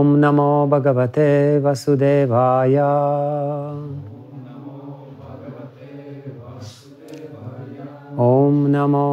[0.00, 2.76] ॐ नमो भगवते वसुदेवाय।
[8.18, 9.06] ॐ नमो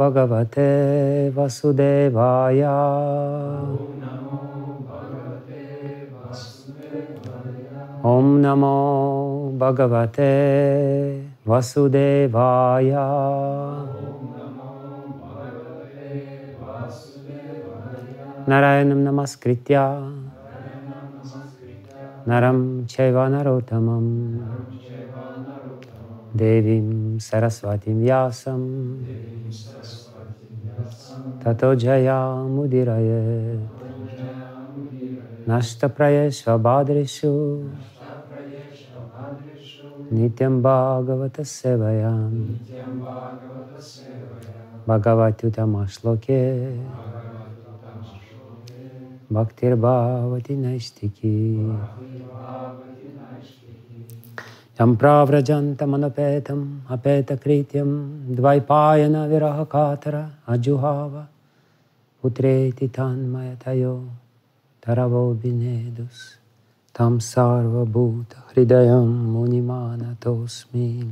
[0.00, 0.68] भगवते
[1.30, 2.62] वसुदेवाय।
[8.04, 8.76] ॐ नमो
[9.60, 10.32] भगवते
[11.48, 12.92] वसुदेवाय।
[18.48, 19.76] नारायणं नमस्कृत्य।
[22.26, 24.06] Narotamam
[26.34, 28.98] Devim Saraswati Vyasam
[31.38, 33.60] Tato Jaya Mudirayet
[35.46, 37.70] Nashta Prayeshva Badrishu
[40.12, 42.58] Nityam Bhagavata Sevayam
[44.88, 47.25] Bhagavatyutamashloke Bhaktir
[50.56, 51.58] Naistiki
[54.78, 61.26] Yam pravrajantam anapetam apeta krityam dvaipayana virahakatara ajuhava
[62.22, 64.04] putreti tanmayatayo
[64.82, 66.36] taravo binedus
[66.92, 71.10] tam sarva bhuta hridayam munimana tosmi.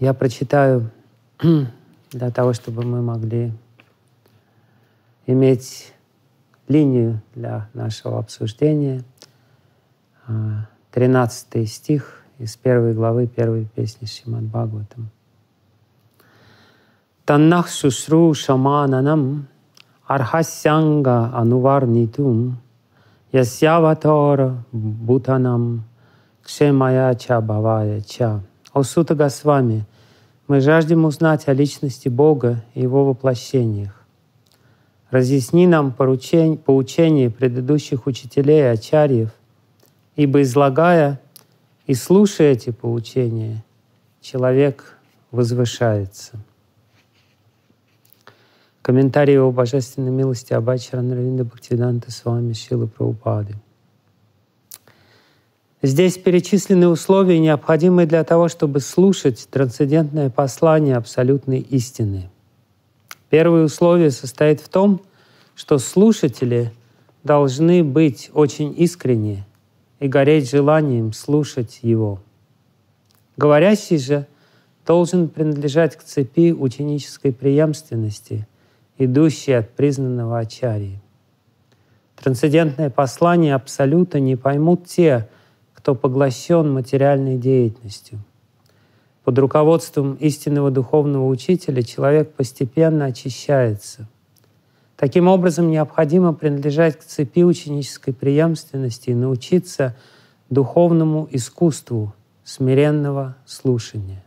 [0.00, 0.90] Я прочитаю
[2.12, 3.52] для того, чтобы мы могли
[5.28, 5.92] иметь
[6.68, 9.04] линию для нашего обсуждения.
[10.92, 15.10] 13 стих из первой главы первой песни Шимад Бхагаватам.
[17.24, 19.48] Таннах шушру шамананам
[20.06, 22.58] архасянга ануварнитум
[23.30, 25.84] ясяватора бутанам
[26.42, 28.40] кшемая ча бавая ча.
[28.72, 29.84] О Сута Госвами,
[30.46, 33.97] мы жаждем узнать о личности Бога и Его воплощениях.
[35.10, 39.30] Разъясни нам поручень, поучение предыдущих учителей Ачарьев,
[40.16, 41.18] ибо излагая
[41.86, 43.64] и слушая эти поучения,
[44.20, 44.98] человек
[45.30, 46.32] возвышается.
[48.82, 53.54] Комментарий о божественной милости Абачара Наравинда Бхактивиданта с вами Шилы Прабхупады.
[55.80, 62.28] Здесь перечислены условия, необходимые для того, чтобы слушать трансцендентное послание абсолютной истины—
[63.30, 65.02] Первое условие состоит в том,
[65.54, 66.72] что слушатели
[67.24, 69.44] должны быть очень искренни
[70.00, 72.20] и гореть желанием слушать его.
[73.36, 74.26] Говорящий же
[74.86, 78.46] должен принадлежать к цепи ученической преемственности,
[78.96, 80.98] идущей от признанного ачарьи.
[82.16, 85.28] Трансцендентное послание Абсолюта не поймут те,
[85.74, 88.18] кто поглощен материальной деятельностью.
[89.28, 94.08] Под руководством истинного духовного учителя человек постепенно очищается.
[94.96, 99.94] Таким образом, необходимо принадлежать к цепи ученической преемственности и научиться
[100.48, 104.24] духовному искусству смиренного слушания.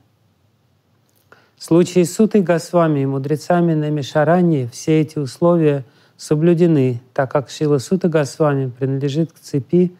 [1.57, 5.83] В случае с Сутой Госвами и мудрецами на Мишаране все эти условия
[6.15, 9.93] соблюдены, так как Шила Сута Госвами принадлежит к цепи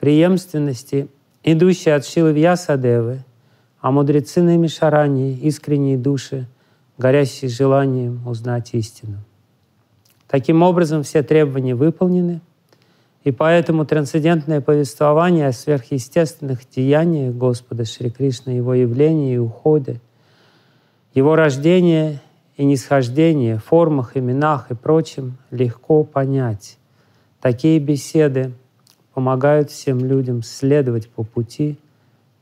[0.00, 1.06] преемственности,
[1.44, 3.22] идущей от Шилы Вьясадевы
[3.80, 6.46] а мудрецы на Мишаране— искренние души,
[6.98, 9.18] горящие желанием узнать истину.
[10.26, 12.40] Таким образом, все требования выполнены,
[13.24, 20.00] и поэтому трансцендентное повествование о сверхъестественных деяниях Господа Шри Кришны, Его явления и уходе,
[21.14, 22.20] Его рождение
[22.56, 26.78] и нисхождение, формах, именах и прочем легко понять.
[27.40, 28.52] Такие беседы
[29.14, 31.78] помогают всем людям следовать по пути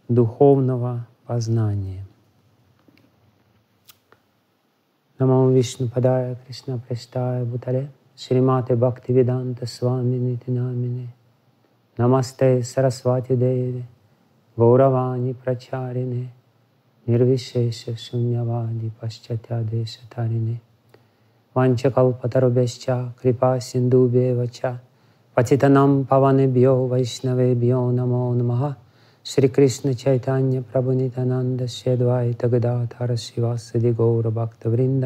[0.08, 2.04] духовного познание.
[5.18, 11.08] Намам Вишну Падая Кришна Прештая Бутаре Шримате Бхакти Веданта Свами Нити Намини
[11.96, 13.84] Намасте Сарасвати Деви
[14.58, 16.28] Гауравани Прачарине
[17.06, 20.60] Нирвишеша Шуньявади Пашчатя Деша Тарине
[21.54, 24.80] Ванчакалпатарубесча Крипа Синдубевача
[25.34, 28.76] Патитанам Паванебьо Вайшнавебьо Намо Намаха
[29.28, 35.04] श्री कृष्ण चैतन्य प्रभु नित्यानंद से द्वैत गदाधर शिवासदि गौर भक्त वृंद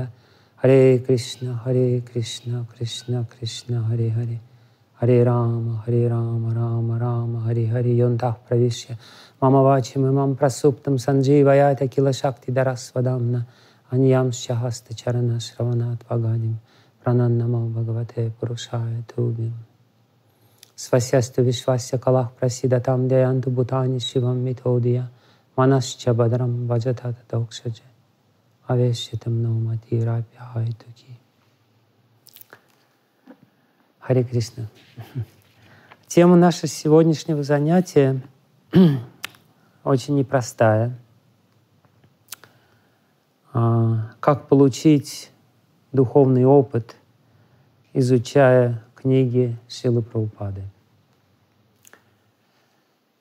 [0.62, 4.38] हरे कृष्ण हरे कृष्ण कृष्ण कृष्ण हरे हरे
[5.00, 8.99] हरे राम हरे राम राम राम हरे हरे योऽन्तः प्रविश्य
[9.44, 13.44] मम वाचिमिमं प्रसुप्तं सञ्जीवयात किल शक्तिधरस्वदाम्ना
[13.90, 16.55] अन्यांश्च हस्तचरणश्रवणात् वगानिं
[17.05, 19.69] प्रणन्नमो भगवते पुरुषाय तुभ्यम्
[20.81, 25.11] Свасясту Вишвася Калах Прасида Там Деянту Бутани Шивам Митодия
[25.55, 27.82] Манасча Бадрам Баджатата Докшаджа
[28.67, 31.19] Авешитам Наумати Рапи Хайтуки
[33.99, 34.69] Харе Кришна.
[36.06, 38.19] Тема нашего сегодняшнего занятия
[39.85, 40.97] очень непростая.
[43.53, 45.31] А, как получить
[45.93, 46.97] духовный опыт,
[47.93, 50.62] изучая книги Шилы Прабхупады.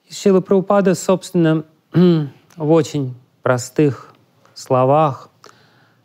[0.09, 4.13] Шила Прабхупада, собственно, в очень простых
[4.53, 5.29] словах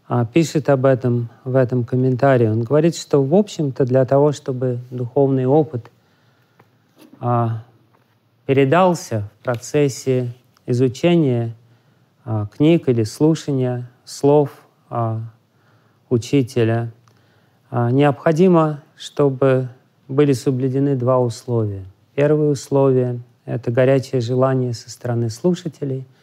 [0.07, 2.47] а, пишет об этом в этом комментарии.
[2.47, 5.91] Он говорит, что, в общем-то, для того, чтобы духовный опыт
[7.19, 7.65] а,
[8.47, 10.33] передался в процессе
[10.67, 11.57] изучения
[12.25, 14.51] а, книг или слушания слов
[16.09, 16.93] учителя,
[17.73, 19.69] необходимо, чтобы
[20.09, 21.85] были соблюдены два условия.
[22.15, 26.07] Первое условие— это горячее желание со стороны слушателей—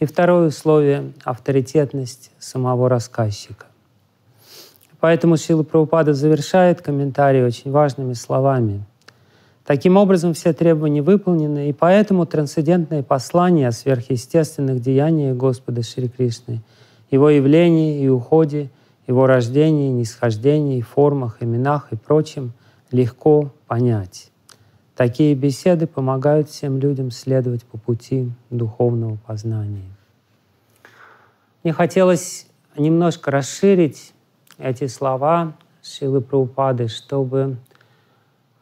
[0.00, 3.66] и второе условие— авторитетность самого рассказчика.
[4.98, 8.82] Поэтому Шила Прабхупада завершает комментарий очень важными словами.
[9.64, 16.62] Таким образом, все требования выполнены, и поэтому трансцендентное послание о сверхъестественных деяниях Господа Шри Кришны,
[17.10, 18.70] Его явлении и уходе,
[19.06, 22.52] Его рождении, нисхождении, формах, именах и прочем
[22.90, 24.30] легко понять.
[24.94, 29.90] Такие беседы помогают всем людям следовать по пути духовного познания.
[31.62, 34.12] Мне хотелось немножко расширить
[34.58, 37.56] эти слова Шилы Прабхупады, чтобы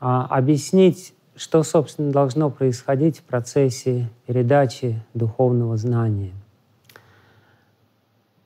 [0.00, 6.32] а, объяснить, что, собственно, должно происходить в процессе передачи духовного знания.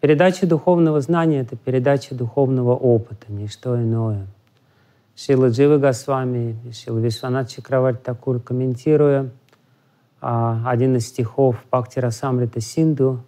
[0.02, 4.26] Передача духовного знания— это передача духовного опыта, не что иное—
[5.14, 9.30] Шила Джива Госвами Шила Вишванат Чакраварти Такур, комментируя
[10.20, 13.22] а, один из стихов Бхакти Расамрита Синду,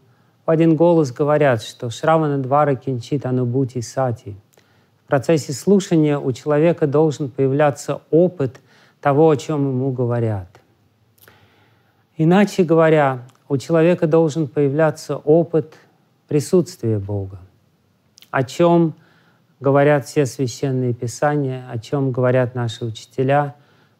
[0.45, 4.35] в один голос говорят, что Шравана Двара Кинчит Анубути Сати.
[5.05, 8.61] В процессе слушания у человека должен появляться опыт
[9.01, 10.49] того, о чем ему говорят.
[12.17, 15.75] Иначе говоря, у человека должен появляться опыт
[16.29, 17.39] присутствия Бога,
[18.31, 18.95] о чем
[19.61, 23.55] говорят все священные писания, о чем говорят наши учителя,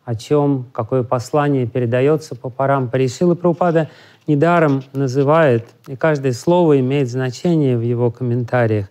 [0.05, 2.91] о чем, какое послание передается по парам.
[2.91, 3.89] Паришила Прабхупада
[4.27, 8.89] недаром называет, и каждое слово имеет значение в его комментариях,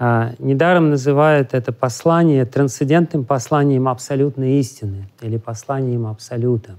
[0.00, 6.76] а, недаром называет это послание трансцендентным посланием абсолютной истины или посланием абсолюта.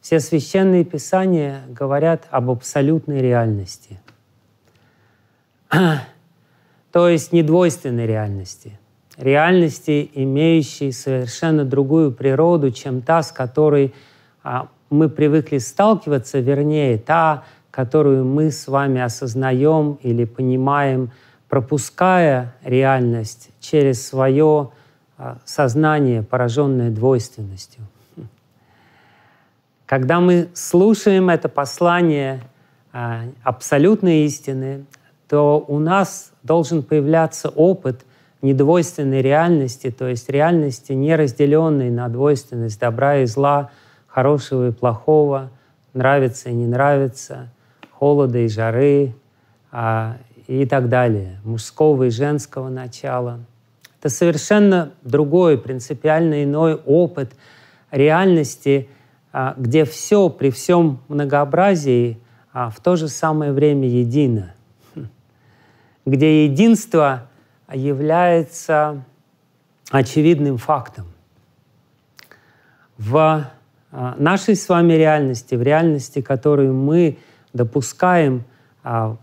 [0.00, 3.98] Все священные писания говорят об абсолютной реальности
[6.92, 8.78] то есть недвойственной реальности.
[9.16, 13.94] Реальности, имеющей совершенно другую природу, чем та, с которой
[14.42, 21.10] а, мы привыкли сталкиваться, вернее, та, которую мы с вами осознаем или понимаем,
[21.48, 24.70] пропуская реальность через свое
[25.16, 27.82] а, сознание, пораженное двойственностью.
[29.86, 32.42] Когда мы слушаем это послание
[32.92, 34.86] а, абсолютной истины,
[35.28, 38.04] то у нас должен появляться опыт
[38.42, 43.70] недвойственной реальности, то есть реальности, не разделенной на двойственность добра и зла,
[44.06, 45.50] хорошего и плохого,
[45.94, 47.48] нравится и не нравится,
[47.90, 49.14] холода и жары
[49.72, 53.40] а, и так далее, мужского и женского начала.
[53.98, 57.32] Это совершенно другой, принципиально иной опыт
[57.90, 58.88] реальности,
[59.32, 62.18] а, где все при всем многообразии
[62.52, 64.53] а, в то же самое время едино
[66.06, 67.28] где единство
[67.72, 69.04] является
[69.90, 71.06] очевидным фактом.
[72.98, 73.50] В
[73.90, 77.18] а, нашей с вами реальности, в реальности, которую мы
[77.52, 78.44] допускаем
[78.82, 79.16] а,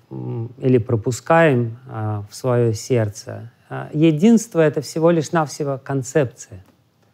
[0.58, 3.52] или пропускаем а, в свое сердце,
[3.94, 6.66] единство— это всего лишь навсего концепция.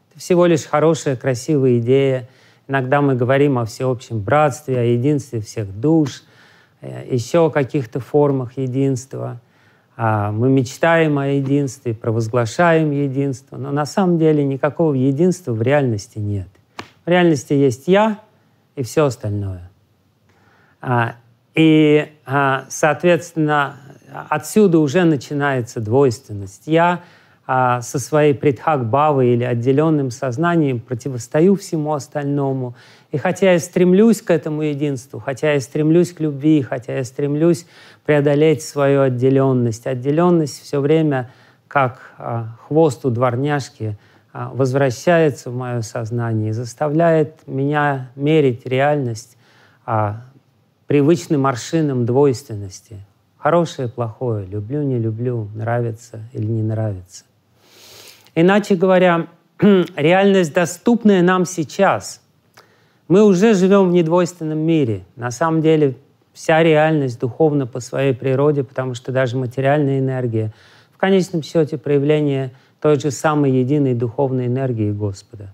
[0.10, 2.28] Это всего лишь хорошая, красивая идея.
[2.68, 6.24] Иногда мы говорим о всеобщем братстве, о единстве всех душ,
[6.82, 9.40] э, еще о каких-то формах единства—
[9.98, 16.48] мы мечтаем о единстве, провозглашаем единство, но на самом деле никакого единства в реальности нет.
[17.04, 18.20] В реальности есть я
[18.76, 19.72] и все остальное.
[20.82, 21.16] А,
[21.56, 23.78] и, а, соответственно,
[24.30, 26.64] отсюда уже начинается двойственность.
[26.68, 27.02] Я
[27.48, 32.76] со своей предхак-бавой или отделенным сознанием противостою всему остальному.
[33.14, 37.66] И хотя я стремлюсь к этому единству, хотя я стремлюсь к любви, хотя я стремлюсь
[38.08, 39.86] преодолеть свою отделенность.
[39.86, 41.30] Отделенность все время,
[41.68, 43.98] как а, хвост у дворняжки,
[44.32, 49.38] а, возвращается в мое сознание и заставляет меня мерить реальность
[49.86, 50.22] а,
[50.88, 53.06] привычным аршином двойственности.
[53.38, 57.26] Хорошее, плохое, люблю, не люблю, нравится или не нравится.
[58.36, 59.28] Иначе говоря,
[59.60, 62.22] реальность, доступная нам сейчас.
[63.10, 65.04] Мы уже живем в недвойственном мире.
[65.18, 65.98] На самом деле
[66.38, 70.54] вся реальность духовна по своей природе, потому что даже материальная энергия
[70.94, 75.52] в конечном счете проявление той же самой единой духовной энергии Господа,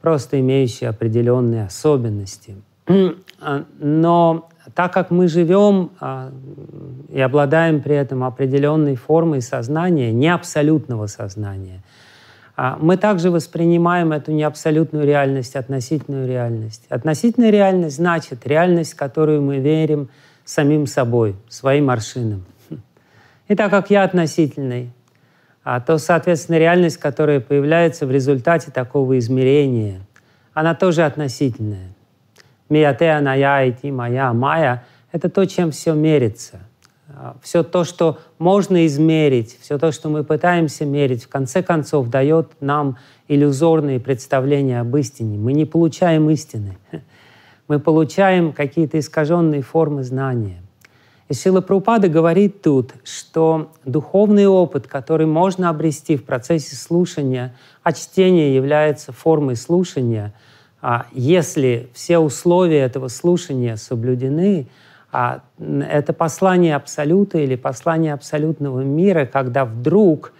[0.00, 2.56] просто имеющей определенные особенности.
[3.78, 6.32] Но так как мы живем а,
[7.08, 12.07] и обладаем при этом определенной формой сознания, не абсолютного сознания, а,
[12.80, 16.86] мы также воспринимаем эту неабсолютную реальность, относительную реальность.
[16.88, 20.08] Относительная реальность значит реальность, в которую мы верим
[20.44, 22.44] самим собой, своим аршином.
[23.46, 24.90] И так как я относительный,
[25.62, 30.00] а, то, соответственно, реальность, которая появляется в результате такого измерения,
[30.52, 31.94] она тоже относительная.
[32.68, 36.58] Мияте аная идти моя майя— это то, чем все мерится.
[37.42, 42.50] Все то, что можно измерить, все то, что мы пытаемся мерить, в конце концов дает
[42.60, 42.98] нам
[43.28, 45.38] иллюзорные представления об истине.
[45.38, 46.78] Мы не получаем истины.
[47.68, 50.62] Мы получаем какие-то искаженные формы знания.
[51.28, 57.92] И Сила Прупада говорит тут, что духовный опыт, который можно обрести в процессе слушания, а
[57.92, 60.32] чтение является формой слушания—
[60.80, 64.68] а если все условия этого слушания соблюдены,
[65.20, 70.32] а это послание абсолюта или послание абсолютного мира, когда вдруг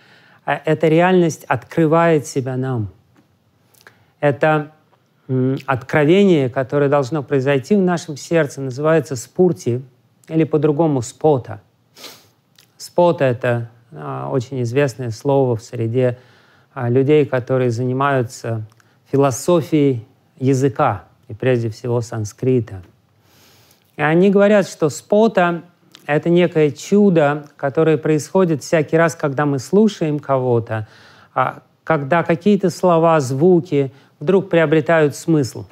[0.44, 2.90] а, эта реальность открывает себя нам.
[4.20, 4.70] Это
[5.66, 9.82] откровение, которое должно произойти в нашем сердце, называется спурти
[10.28, 11.61] или по-другому спота.
[12.76, 16.20] Спота— это а, очень известное слово в среде
[16.76, 18.62] людей, которые занимаются
[19.11, 20.06] философией
[20.38, 22.80] языка, и прежде всего санскрита.
[23.99, 25.62] И они говорят, что спота—
[26.07, 30.87] это некое чудо, которое происходит всякий раз, когда мы слушаем кого-то,
[31.35, 35.64] а когда какие-то слова, звуки вдруг приобретают смысл.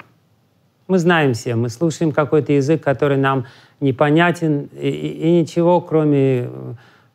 [0.89, 3.45] Мы знаем все, мы слушаем какой-то язык, который нам
[3.79, 6.49] непонятен, и, и ничего, кроме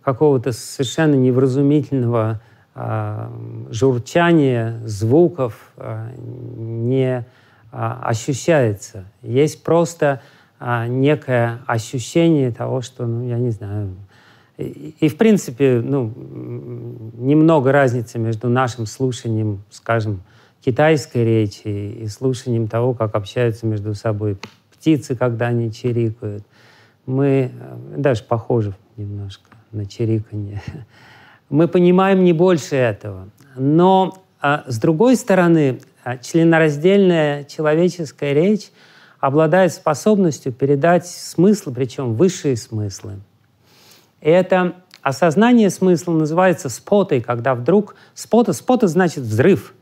[0.02, 2.40] какого-то совершенно невразумительного
[2.74, 3.28] э,
[3.70, 6.08] журчания звуков э,
[6.56, 7.26] не
[7.70, 9.04] а, ощущается.
[9.22, 10.22] Есть просто
[10.64, 13.96] а, некое ощущение того, что, ну, я не знаю,
[14.56, 16.12] и, и в принципе, ну,
[17.18, 20.22] немного разницы между нашим слушанием, скажем,
[20.64, 24.38] китайской речи и слушанием того, как общаются между собой
[24.72, 26.44] птицы, когда они чирикают.
[27.06, 30.62] Мы э, даже похожи немножко на чириканье.
[31.50, 33.30] Мы понимаем не больше этого.
[33.56, 38.70] Но а, с другой стороны, а членораздельная человеческая речь
[39.22, 43.20] обладает способностью передать смыслы, причем высшие смыслы.
[44.20, 49.74] Это осознание смысла называется спотой, когда вдруг спота, спота значит взрыв.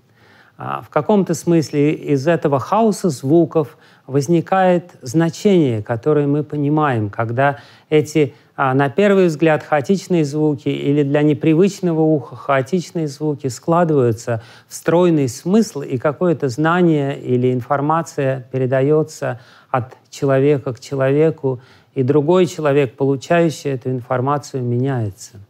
[0.58, 8.34] А в каком-то смысле из этого хаоса звуков возникает значение, которое мы понимаем, когда эти
[8.62, 15.30] а на первый взгляд хаотичные звуки или для непривычного уха хаотичные звуки складываются в стройный
[15.30, 19.40] смысл, и какое-то знание или информация передается
[19.70, 21.62] от человека к человеку,
[21.94, 25.40] и другой человек, получающий эту информацию, меняется.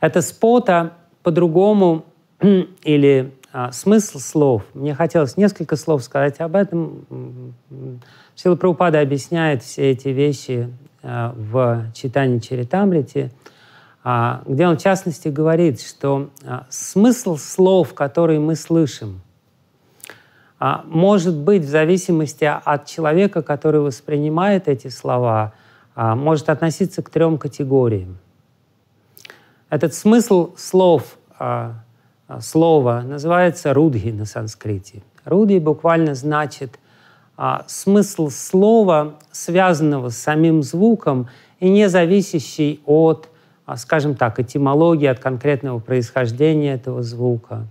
[0.00, 2.06] Это спота по-другому
[2.82, 4.64] или а, смысл слов.
[4.74, 7.54] Мне хотелось несколько слов сказать об этом.
[8.34, 10.68] Сила Прабхупада объясняет все эти вещи
[11.02, 13.30] в читании Чаритамрити,
[14.10, 19.20] а, где он в частности говорит, что а, смысл слов, которые мы слышим,
[20.58, 25.52] а, может быть в зависимости от человека, который воспринимает эти слова,
[25.94, 28.18] может относиться к трем категориям.
[29.68, 31.18] Этот смысл слов,
[32.38, 35.02] слова называется рудги на санскрите.
[35.24, 36.78] Рудги буквально значит
[37.40, 41.28] а, смысл слова, связанного с самим звуком
[41.60, 43.28] и не зависящий от,
[43.64, 47.68] а, скажем так, этимологии, от конкретного происхождения этого звука.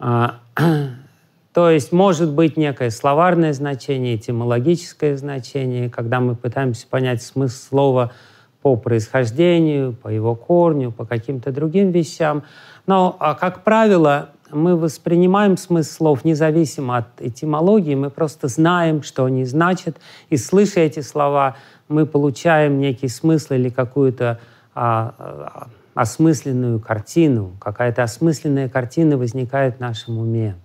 [0.00, 0.40] А,
[1.54, 8.12] то есть может быть некое словарное значение, этимологическое значение, когда мы пытаемся понять смысл слова
[8.60, 12.42] по происхождению, по его корню, по каким-то другим вещам.
[12.88, 19.44] Но, как правило, мы воспринимаем смысл слов независимо от этимологии, мы просто знаем, что они
[19.44, 19.96] значат,
[20.30, 21.56] и слыша эти слова,
[21.88, 24.40] мы получаем некий смысл или какую-то
[24.74, 30.56] а, а, осмысленную картину, какая-то осмысленная картина возникает в нашем уме.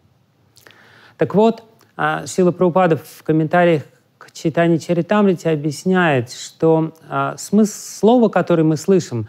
[1.18, 1.64] Так вот,
[1.96, 3.84] а, Сила Прабхупада в комментариях
[4.18, 9.28] к читанию Чаритамрити объясняет, что а, смысл слова, который мы слышим,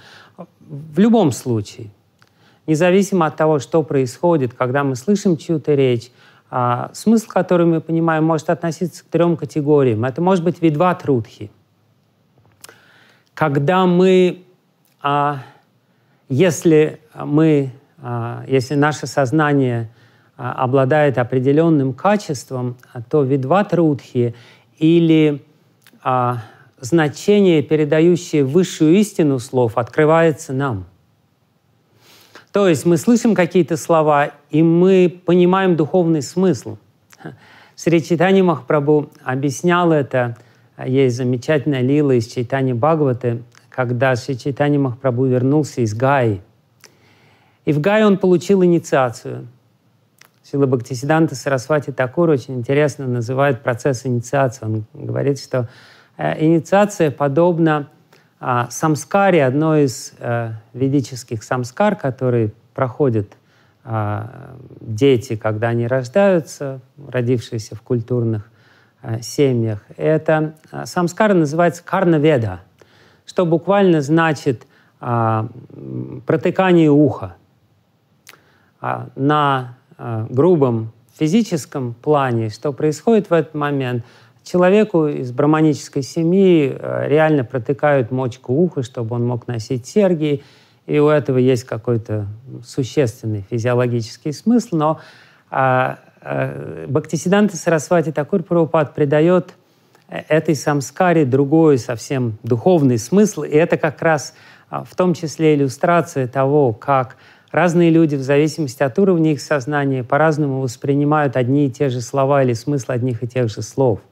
[0.60, 1.90] в любом случае–
[2.66, 6.10] независимо от того, что происходит, когда мы слышим чью-то речь,
[6.50, 10.04] а, смысл, который мы понимаем, может относиться к трем категориям.
[10.04, 11.50] Это может быть видва трудхи.
[13.34, 14.44] Когда мы,
[15.02, 15.42] а,
[16.28, 19.90] если мы, а, если наше сознание
[20.36, 22.76] обладает определенным качеством,
[23.08, 24.34] то видва трудхи
[24.78, 25.44] или
[26.80, 30.86] значение, передающее высшую истину слов, открывается нам–
[32.54, 36.76] то есть мы слышим какие-то слова, и мы понимаем духовный смысл.
[37.74, 40.36] Сри Чайтани Махапрабху объяснял это.
[40.86, 46.42] Есть замечательная лила из Чайтани Бхагаваты, когда Сри Чайтани Махапрабху вернулся из Гаи.
[47.64, 49.48] И в Гае он получил инициацию.
[50.44, 54.64] Сила Бхактисиданта Сарасвати Такур очень интересно называет процесс инициации.
[54.64, 55.68] Он говорит, что
[56.16, 57.88] э, инициация подобна
[58.46, 63.38] а самскари— одно из э, ведических самскар, которые проходят
[63.84, 64.22] э,
[64.82, 68.50] дети, когда они рождаются, родившиеся в культурных
[69.00, 69.82] э, семьях.
[69.96, 72.60] Это э, самскара называется карнаведа,
[73.24, 74.66] что буквально значит
[75.00, 75.48] э,
[76.26, 77.36] протыкание уха.
[78.78, 84.04] А на э, грубом физическом плане, что происходит в этот момент—
[84.44, 90.42] Человеку из браманической семьи э, реально протыкают мочку уха, чтобы он мог носить серьги,
[90.84, 92.26] и у этого есть какой-то
[92.62, 95.00] существенный физиологический смысл, но
[95.50, 99.54] а, а, Бхактисиданта Сарасвати Такур Прабхупад придает
[100.10, 104.34] э, этой самскаре другой совсем духовный смысл, и это как раз
[104.68, 107.16] а, в том числе иллюстрация того, как
[107.50, 112.42] разные люди в зависимости от уровня их сознания по-разному воспринимают одни и те же слова
[112.42, 114.00] или смысл одних и тех же слов–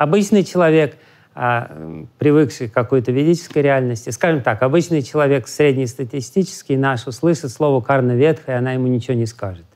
[0.00, 0.96] Обычный человек,
[1.34, 1.70] а,
[2.16, 8.52] привыкший к какой-то ведической реальности, скажем так, обычный человек среднестатистический наш услышит слово «карна ветха»,
[8.52, 9.66] и она ему ничего не скажет.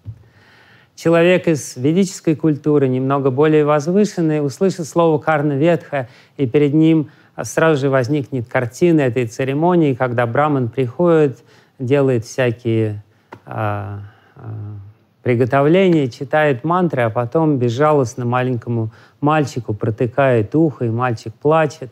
[0.95, 6.09] Человек из ведической культуры, немного более возвышенный, услышит слово «карна ветха»,
[6.39, 7.11] и перед ним
[7.43, 11.45] сразу же возникнет картина этой церемонии, когда браман приходит,
[11.79, 13.05] делает всякие
[13.45, 14.01] а,
[14.37, 14.79] а,
[15.25, 21.91] приготовления, читает мантры, а потом безжалостно маленькому мальчику протыкает ухо, и мальчик плачет.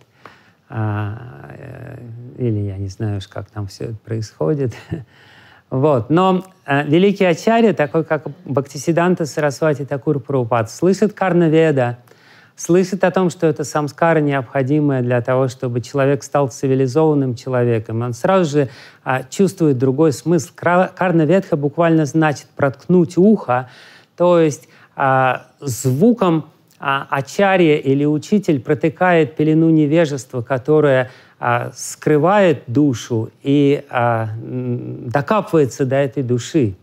[0.68, 1.98] А, э,
[2.38, 4.74] или я не знаю уж, как там все это происходит.
[5.70, 6.10] Вот.
[6.10, 11.96] Но э, великий ачарья, такой как Бхактисиданта Сарасвати Такур Прабхупад, слышит Карнаведа,
[12.56, 18.02] слышит о том, что это самскара необходимая для того, чтобы человек стал цивилизованным человеком.
[18.02, 18.68] Он сразу же
[19.04, 20.50] а, чувствует другой смысл.
[20.54, 23.68] Карна буквально значит проткнуть ухо,
[24.16, 26.46] то есть а, звуком
[26.78, 35.96] а, ачарья или учитель протыкает пелену невежества, которая а, скрывает душу и а, докапывается до
[35.96, 36.74] этой души.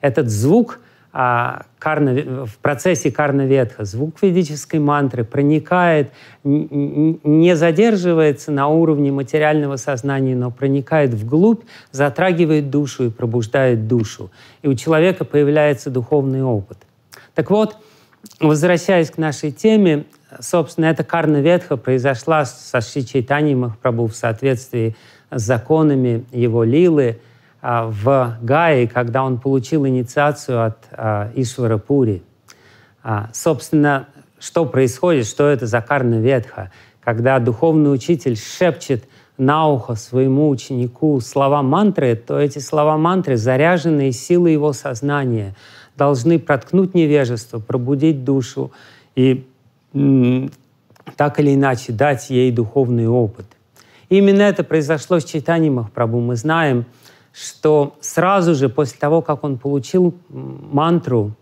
[0.00, 0.80] Этот звук
[1.16, 6.10] а, карна, в процессе карна-ветха, звук ведической мантры проникает,
[6.42, 14.32] не задерживается на уровне материального сознания, но проникает вглубь, затрагивает душу и пробуждает душу.
[14.62, 16.78] И у человека появляется духовный опыт.
[17.34, 17.76] Так вот,
[18.40, 20.06] Возвращаясь к нашей теме,
[20.40, 24.96] собственно, эта карна ветха произошла со Шри Чайтани Махапрабху в соответствии
[25.30, 27.20] с законами его лилы
[27.64, 32.22] в Гае, когда он получил инициацию от а, Ишвара Пури.
[33.02, 39.04] А, собственно, что происходит, что это за карна ветха, когда духовный учитель шепчет
[39.38, 45.54] на ухо своему ученику слова мантры, то эти слова мантры заряжены силой его сознания—
[45.96, 48.72] должны проткнуть невежество, пробудить душу
[49.14, 49.46] и
[51.16, 53.46] так или иначе дать ей духовный опыт.
[54.08, 56.20] Именно это произошло с Чайтани Махапрабху.
[56.20, 56.84] Мы знаем,
[57.34, 61.32] что сразу же после того, как он получил мантру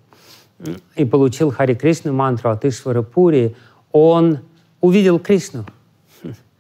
[0.97, 3.55] и получил Хари Кришну мантру от Ишвара Пури,
[3.93, 4.39] он
[4.81, 5.67] увидел Кришну—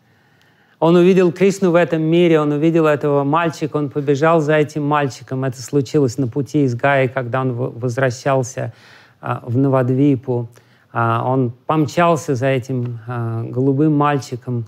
[0.82, 5.44] он увидел Кришну в этом мире, он увидел этого мальчика, он побежал за этим мальчиком.
[5.44, 8.72] Это случилось на пути из Гаи, когда он возвращался
[9.20, 10.48] а, в Навадвипу.
[10.92, 14.64] А, он помчался за этим а, голубым мальчиком.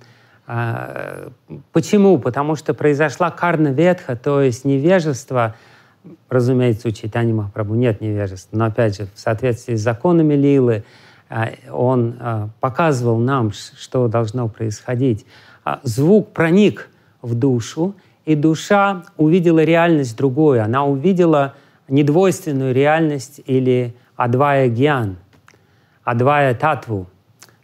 [0.47, 2.19] Почему?
[2.19, 5.55] Потому что произошла карна ветха, то есть невежество,
[6.29, 10.85] разумеется, у Чайтани Махапрабху нет невежества, но опять же, в соответствии с законами Лилы,
[11.73, 15.25] он показывал нам, что должно происходить.
[15.65, 16.91] А, звук проник
[17.23, 17.95] в душу,
[18.27, 20.63] и душа увидела реальность другую.
[20.63, 21.55] Она увидела
[21.89, 25.17] недвойственную реальность или адвая гьян,
[26.05, 27.07] адвая татву,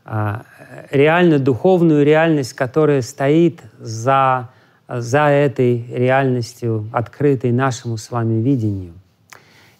[0.05, 0.45] а,
[0.91, 4.51] реально духовную реальность, которая стоит за
[4.99, 8.95] за этой реальностью, открытой нашему с вами видению.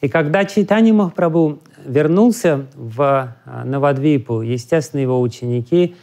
[0.01, 5.97] И когда Чайтани Махапрабху вернулся в Навадвипу, естественно, его ученики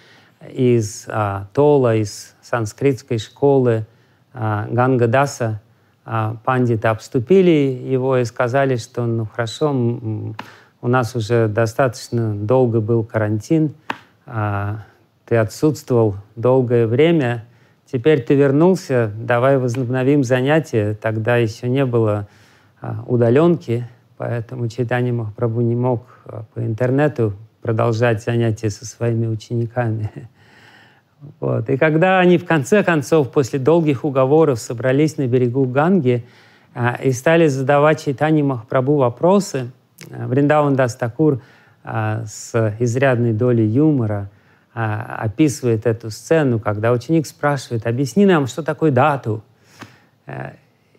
[0.52, 3.86] из а, Тола, из санскритской школы
[4.34, 5.62] а, Гангадаса,
[6.06, 13.04] а, пандиты обступили его и сказали, что ну хорошо, у нас уже достаточно долго был
[13.04, 13.94] карантин, а,
[15.28, 17.46] ты отсутствовал долгое время,
[17.92, 20.94] теперь ты вернулся, давай возобновим занятия.
[20.94, 22.28] Тогда еще не было
[22.80, 23.88] а, удаленки,
[24.18, 30.12] поэтому Чайтани Махапрабху не мог а, по интернету продолжать занятия со своими учениками.
[31.40, 31.68] Вот.
[31.72, 36.24] И когда они в конце концов, после долгих уговоров, собрались на берегу Ганги
[36.76, 39.72] а, и стали задавать Чайтани Махапрабху вопросы,
[40.12, 41.42] Вриндаван Дастакур
[42.26, 44.30] с изрядной долей юмора
[44.74, 49.44] описывает эту сцену, когда ученик спрашивает, объясни нам, что такое дату.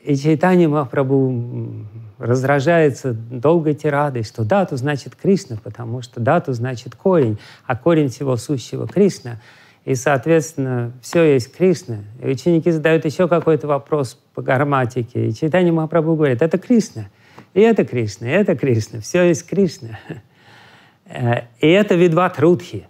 [0.03, 1.87] И Чайтани Махапрабху
[2.19, 8.37] раздражается долгой тирадой, что дату значит Кришна, потому что дату значит корень, а корень всего
[8.37, 9.41] сущего Кришна.
[9.85, 11.99] И, соответственно, все есть Кришна.
[12.23, 15.29] И ученики задают еще какой-то вопрос по грамматике.
[15.29, 17.09] И Чайтани Махапрабху говорит, это Кришна,
[17.55, 19.99] и это Кришна, и это Кришна, все есть Кришна.
[21.09, 22.87] Э, и это видват рудхи.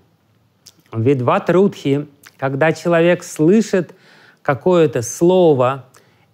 [0.92, 3.94] Видват рудхи, когда человек слышит
[4.42, 5.84] какое-то слово,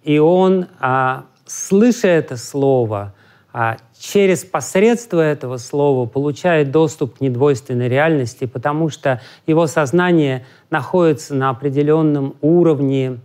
[0.03, 3.13] и он, а, слыша это слово,
[3.51, 11.33] а, через посредство этого слова получает доступ к недвойственной реальности, потому что его сознание находится
[11.35, 13.19] на определенном уровне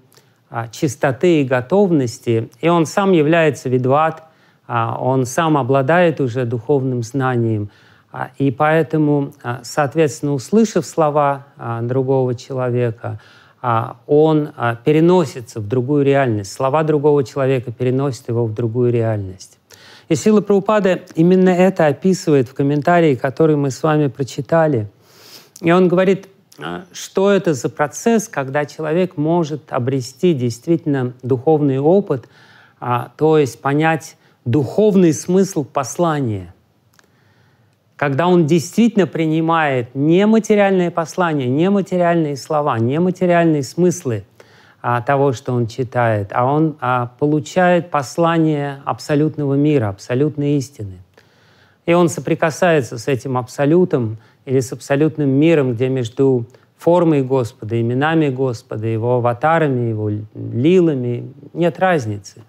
[0.49, 4.25] а, чистоты и готовности, и он сам является видват,
[4.67, 7.71] он сам обладает уже духовным знанием.
[8.39, 11.47] И поэтому, соответственно, услышав слова
[11.83, 13.21] другого человека,
[13.63, 16.53] а, он а, переносится в другую реальность.
[16.53, 19.59] Слова другого человека переносят его в другую реальность.
[20.09, 24.89] И Сила Праупада именно это описывает в комментарии, который мы с вами прочитали.
[25.61, 32.29] И он говорит, а, что это за процесс, когда человек может обрести действительно духовный опыт,
[33.19, 36.55] то есть понять духовный смысл послания–
[38.01, 44.25] когда он действительно принимает нематериальные послания, нематериальные слова, нематериальные смыслы
[44.81, 51.03] а, того, что он читает, а он а, получает послание абсолютного мира, абсолютной истины.
[51.85, 56.47] И он соприкасается с этим абсолютом или с абсолютным миром, где между
[56.79, 62.45] формой Господа, именами Господа, его аватарами, его лилами нет разницы.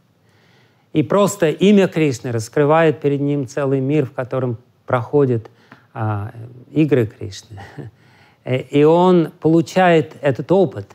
[0.93, 5.50] И просто имя Кришны раскрывает перед ним целый мир, в котором проходит
[5.94, 6.32] а,
[6.72, 7.62] игры Кришны.
[8.46, 10.88] И он получает этот опыт.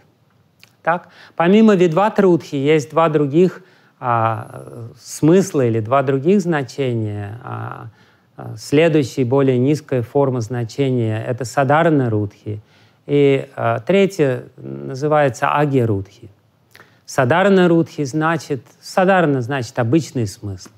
[0.83, 1.09] Так?
[1.37, 3.63] Помимо Видватрудхи есть два других
[3.99, 7.41] а, смысла или два других значения.
[7.43, 7.89] А,
[8.37, 12.61] а, следующая, более низкая форма значения— это Садарна Рудхи.
[13.07, 16.29] И а, третья называется Аги Рудхи.
[17.07, 20.71] Садарна Рудхи значит, Садарна значит обычный смысл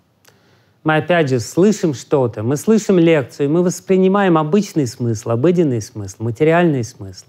[0.88, 6.82] мы опять же слышим что-то, мы слышим лекцию, мы воспринимаем обычный смысл, обыденный смысл, материальный
[6.82, 7.26] смысл.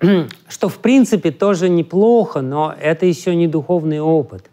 [0.48, 4.48] Что в принципе тоже неплохо, но это еще не духовный опыт.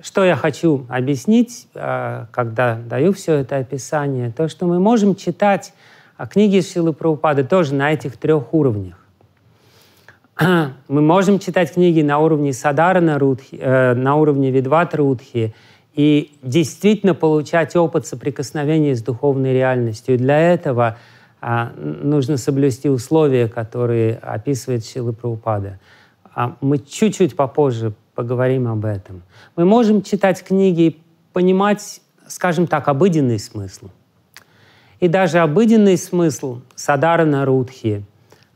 [0.00, 5.74] Что я хочу объяснить, а, когда даю все это описание, то, что мы можем читать
[6.16, 8.96] а, книги Шилы Прабхупады тоже на этих трех уровнях.
[10.40, 15.54] Мы можем читать книги на уровне Садарана Рудхи, э, на уровне Видвата Рудхи,
[15.94, 20.16] и действительно получать опыт соприкосновения с духовной реальностью.
[20.16, 20.98] И для этого
[21.40, 25.78] а, нужно соблюсти условия, которые описывает Шила Праупада.
[26.34, 29.22] А мы чуть-чуть попозже поговорим об этом.
[29.54, 31.00] Мы можем читать книги и
[31.32, 33.90] понимать, скажем так, обыденный смысл.
[34.98, 38.04] И даже обыденный смысл Садарана Рудхи,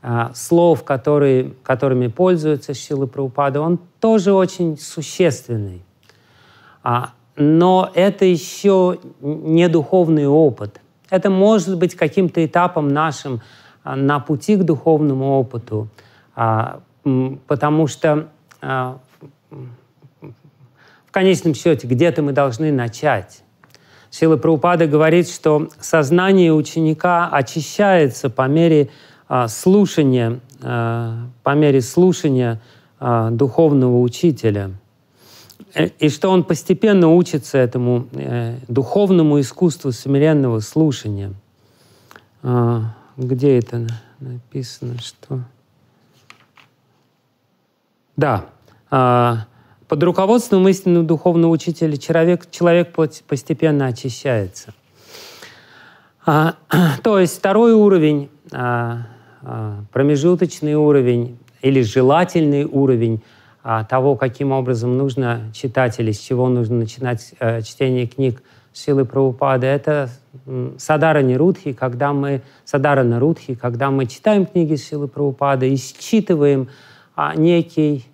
[0.03, 5.83] а, слов, которые, которыми пользуются Шилы Праупада, он тоже очень существенный.
[6.83, 10.81] А но это еще не духовный опыт.
[11.09, 13.40] Это может быть каким-то этапом нашим
[13.85, 15.88] а, на пути к духовному опыту,
[16.35, 16.81] а,
[17.46, 18.29] потому что
[18.61, 18.98] а,
[19.51, 23.42] в конечном счете где-то мы должны начать.
[24.11, 28.88] Сила Праупада говорит, что сознание ученика очищается по мере
[29.48, 32.61] слушания, по мере слушания
[33.01, 34.70] духовного учителя–
[35.74, 41.33] и что он постепенно учится этому э, духовному искусству смиренного слушания.
[42.42, 43.87] А, где это
[44.20, 45.40] написано, что...
[48.16, 48.46] Да.
[48.90, 49.46] А,
[49.87, 54.72] под руководством истинного духовного учителя человек, человек постепенно очищается.
[56.24, 56.54] А,
[57.02, 59.07] то есть второй уровень, а,
[59.92, 63.22] промежуточный уровень или желательный уровень
[63.62, 68.42] того, каким образом нужно читать или с чего нужно начинать э, чтение книг
[68.73, 70.11] Силы Прабхупады, это
[70.79, 76.68] Садара Нирудхи, когда мы, Садара Нарудхи, когда мы читаем книги Силы Прабхупады и считываем
[77.16, 78.07] а, некий,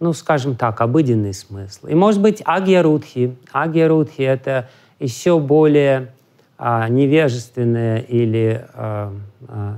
[0.00, 1.86] ну, скажем так, обыденный смысл.
[1.86, 3.36] И, может быть, Агья Рудхи.
[3.52, 6.12] Агья Рудхи— это еще более
[6.56, 9.14] а, невежественная или а,
[9.46, 9.76] а,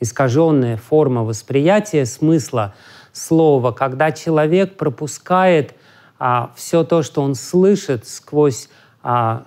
[0.00, 2.74] искаженная форма восприятия смысла
[3.18, 5.74] слова, когда человек пропускает
[6.18, 8.68] а, все то, что он слышит сквозь
[9.02, 9.44] а,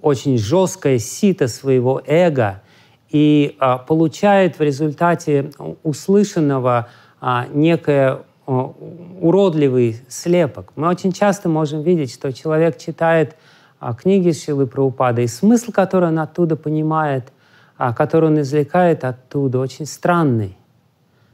[0.00, 2.62] очень жесткое сито своего эго
[3.10, 5.50] и а, получает в результате
[5.82, 6.88] услышанного
[7.20, 10.72] а, некое уродливый слепок.
[10.74, 13.36] Мы очень часто можем видеть, что человек читает
[13.78, 17.32] а, книги Шилы Праупада, и смысл, который он оттуда понимает,
[17.78, 20.56] а, который он извлекает оттуда, очень странный.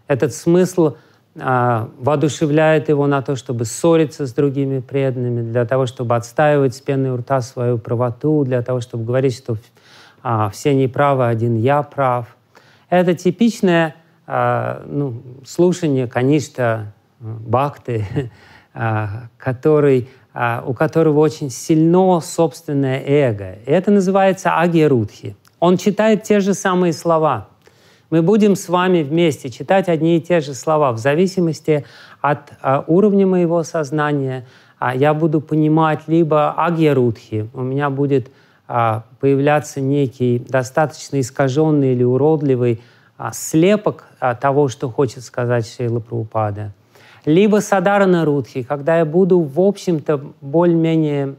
[0.06, 0.96] Этот смысл—
[1.38, 7.10] воодушевляет его на то, чтобы ссориться с другими преданными, для того, чтобы отстаивать с пеной
[7.10, 9.56] у рта свою правоту, для того, чтобы говорить, что
[10.22, 12.36] а, все неправы, один я прав.
[12.90, 13.94] Это типичное
[14.26, 18.30] а, ну, слушание Каништа Бхакты,
[19.38, 20.08] который,
[20.66, 23.54] у которого очень сильно собственное эго.
[23.66, 25.36] И это называется агьярудхи.
[25.58, 27.48] Он читает те же самые слова—
[28.10, 31.84] мы будем с вами вместе читать одни и те же слова в зависимости
[32.20, 34.46] от а, уровня моего сознания.
[34.78, 38.30] А, я буду понимать либо агьярудхи, у меня будет
[38.66, 42.80] а, появляться некий достаточно искаженный или уродливый
[43.32, 44.04] слепок
[44.40, 46.72] того, что хочет сказать Шейла Прабхупада.
[47.24, 51.34] Либо садарана рудхи, когда я буду, в общем-то, более-менее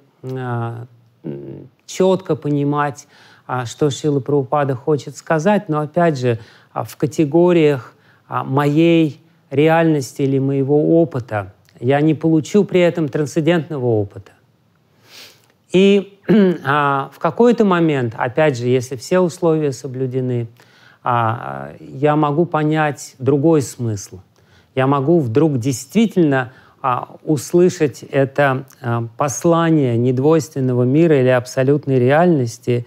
[1.85, 3.07] четко понимать,
[3.65, 6.39] что Шила Прабхупада хочет сказать, но опять же,
[6.71, 7.93] а, в категориях
[8.27, 11.53] а, моей реальности или моего опыта.
[11.79, 14.31] Я не получу при этом трансцендентного опыта.
[15.71, 16.19] И
[16.65, 20.47] а, в какой-то момент, опять же, если все условия соблюдены,
[21.03, 24.19] а, я могу понять другой смысл.
[24.75, 32.85] Я могу вдруг действительно а, услышать это а, послание недвойственного мира или абсолютной реальности.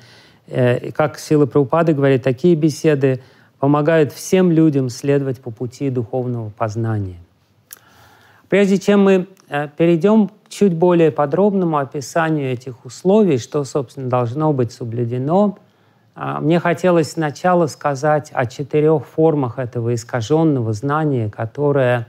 [0.53, 3.21] Э, как Сила Прабхупады говорит, такие беседы
[3.59, 7.17] помогают всем людям следовать по пути духовного познания.
[8.51, 14.53] Прежде чем мы э, перейдем к чуть более подробному описанию этих условий, что, собственно, должно
[14.53, 15.57] быть соблюдено,
[16.15, 22.09] э, мне хотелось сначала сказать о четырех формах этого искаженного знания, которое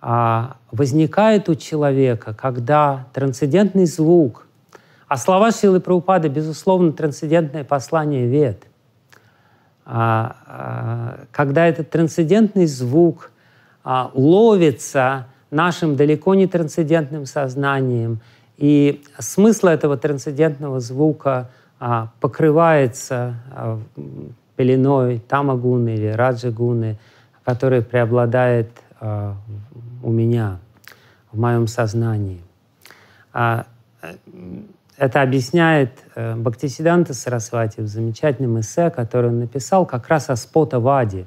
[0.00, 4.48] э, возникает у человека, когда трансцендентный звук,
[5.12, 8.64] а слова Шилы Прабхупады, безусловно, трансцендентное послание вет–
[9.84, 13.30] а, а, когда этот трансцендентный звук
[13.82, 18.20] а, ловится нашим далеко не трансцендентным сознанием,
[18.56, 21.50] и смысл этого трансцендентного звука
[22.20, 23.34] покрывается
[24.54, 26.96] пеленой тамагуны или раджагуны,
[27.44, 28.70] которая преобладает
[29.00, 30.58] у меня,
[31.32, 32.40] в моем сознании.
[35.02, 41.26] Это объясняет э, Бхактисиданта Сарасвати в замечательном эссе, который он написал как раз о спота-ваде,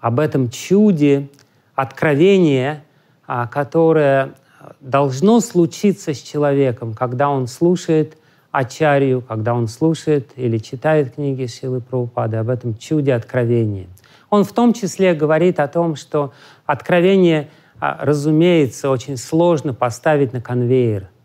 [0.00, 1.30] об этом чуде,
[1.74, 2.84] откровение,
[3.26, 4.34] а, которое
[4.80, 8.18] должно случиться с человеком, когда он слушает
[8.50, 13.86] Ачарью, когда он слушает или читает книги Силы Прабхупады, об этом чуде откровения.
[14.28, 16.34] Он в том числе говорит о том, что
[16.66, 21.08] откровение, а, разумеется, очень сложно поставить на конвейер–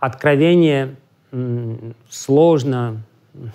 [0.00, 0.96] откровение
[2.08, 3.02] сложно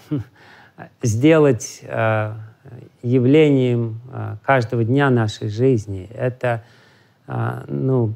[1.01, 2.33] сделать э,
[3.01, 6.09] явлением э, каждого дня нашей жизни.
[6.13, 6.63] Это
[7.27, 8.13] э, ну,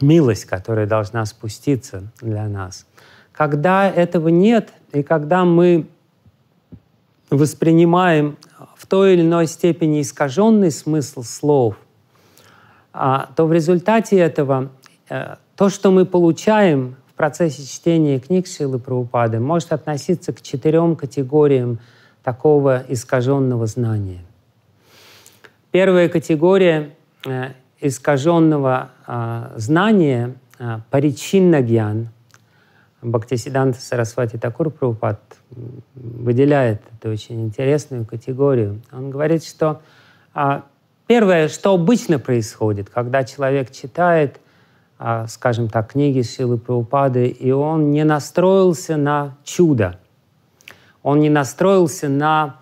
[0.00, 2.86] милость, которая должна спуститься для нас.
[3.32, 5.86] Когда этого нет, и когда мы
[7.30, 8.36] воспринимаем
[8.76, 11.76] в той или иной степени искаженный смысл слов,
[12.92, 14.70] то в результате этого
[15.08, 21.78] то, что мы получаем процессе чтения книг Шилы Прабхупады может относиться к четырем категориям
[22.22, 24.20] такого искаженного знания.
[25.70, 26.94] Первая категория
[27.26, 32.08] э, искаженного э, знания э, паричинна гьян.
[33.02, 35.20] Бхактисиданта Сарасвати Такур Прабхупад
[35.94, 38.80] выделяет эту очень интересную категорию.
[38.92, 39.80] Он говорит, что
[41.06, 44.45] Первое, что обычно происходит, когда человек читает, а,
[45.28, 49.98] скажем так, книги Силы Прабхупады, и он не настроился на чудо,
[51.02, 52.56] он не настроился на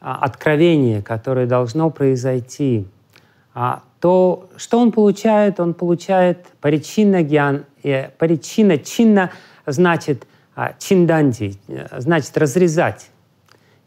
[0.00, 2.86] а, откровение, которое должно произойти,
[3.54, 5.60] а, то что он получает?
[5.60, 7.64] Он получает паричина гьян.
[8.18, 9.30] Паричина, чинна
[9.64, 10.26] значит
[10.78, 11.56] чинданди,
[11.96, 13.10] значит разрезать.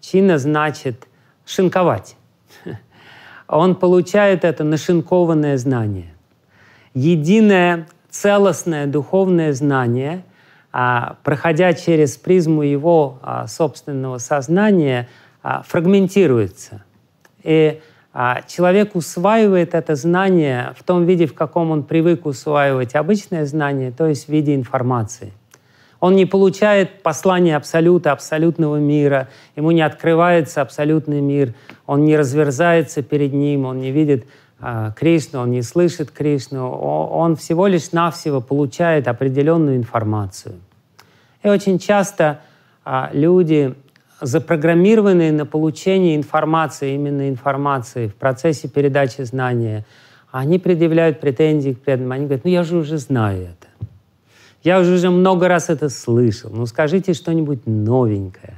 [0.01, 1.07] Чина значит
[1.45, 2.15] шинковать.
[3.47, 6.13] Он получает это нашинкованное знание.
[6.93, 10.23] Единое целостное духовное знание,
[10.71, 15.07] проходя через призму его собственного сознания,
[15.41, 16.83] а, фрагментируется.
[17.43, 17.79] И
[18.11, 23.91] а, человек усваивает это знание в том виде, в каком он привык усваивать обычное знание,
[23.91, 25.31] то есть в виде информации.
[26.01, 31.53] Он не получает послание абсолюта, абсолютного мира, ему не открывается абсолютный мир,
[31.85, 34.25] он не разверзается перед ним, он не видит
[34.95, 40.55] Кришну, он не слышит Кришну, он всего лишь навсего получает определенную информацию.
[41.43, 42.41] И очень часто
[42.85, 43.73] э, люди
[44.21, 49.85] запрограммированные на получение информации, именно информации в процессе передачи знания,
[50.31, 52.11] они предъявляют претензии к преданным.
[52.11, 53.87] Они говорят, ну я же уже знаю это.
[54.61, 56.51] Я уже, уже много раз это слышал.
[56.53, 58.57] Ну скажите что-нибудь новенькое.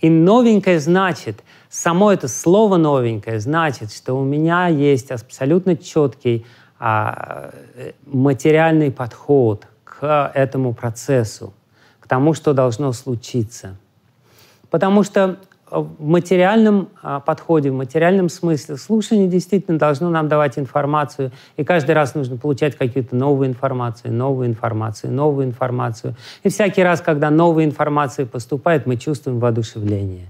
[0.00, 6.44] И новенькое значит, само это слово новенькое значит, что у меня есть абсолютно четкий
[6.78, 11.54] а, э, материальный подход к этому процессу,
[11.98, 13.76] к тому, что должно случиться.
[14.68, 15.38] Потому что
[15.70, 21.92] в материальном а, подходе, в материальном смысле слушание действительно должно нам давать информацию, и каждый
[21.92, 26.16] раз нужно получать какую-то новую информацию, новую информацию, новую информацию.
[26.42, 30.26] И всякий раз, когда новая информация поступает, мы чувствуем воодушевление.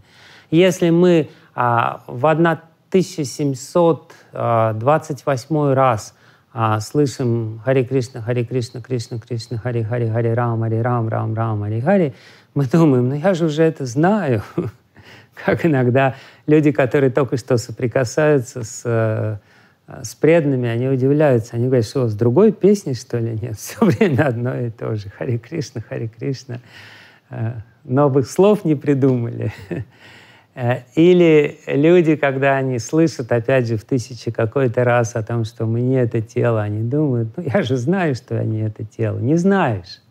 [0.53, 6.15] Если мы а, в 1728 а, раз
[6.53, 11.33] а, слышим Хари Кришна, Хари Кришна, Кришна, Кришна, Хари Хари, Хари Рам, Хари Рам, Рам,
[11.33, 12.13] Рам, Хари Хари,
[12.55, 14.43] мы думаем, ну я же уже это знаю.
[15.47, 19.39] Как иногда люди, которые только что соприкасаются с, э,
[20.03, 21.57] с преданными, они удивляются.
[21.57, 23.55] Они говорят, что с другой песни, что ли, нет?
[23.59, 25.09] Все время одно и то же.
[25.09, 26.61] Хари Кришна, Хари Кришна.
[27.31, 29.51] Э, новых слов не придумали.
[30.55, 35.67] Э, или люди, когда они слышат, опять же, в тысячи какой-то раз о том, что
[35.67, 39.19] мы не это тело, они думают, ну я же знаю, что я не это тело.
[39.19, 40.03] Не знаешь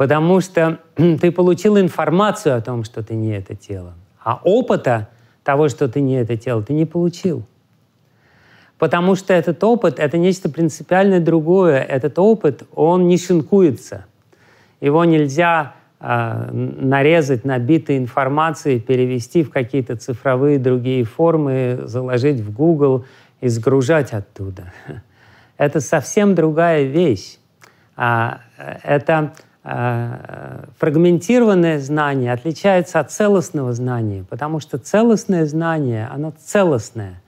[0.00, 3.92] потому что ты получил информацию о том, что ты не это тело,
[4.24, 5.10] а опыта
[5.44, 7.42] того, что ты не это тело, ты не получил.
[8.78, 11.82] Потому что этот опыт— это нечто принципиально другое.
[11.82, 14.06] Этот опыт, он не шинкуется.
[14.80, 23.04] Его нельзя нарезать на биты информации, перевести в какие-то цифровые другие формы, заложить в Google
[23.40, 24.72] и сгружать оттуда.
[25.58, 27.36] Это совсем другая вещь.
[27.96, 36.32] А, э, это Э, фрагментированное знание отличается от целостного знания, потому что целостное знание, оно
[36.42, 37.20] целостное.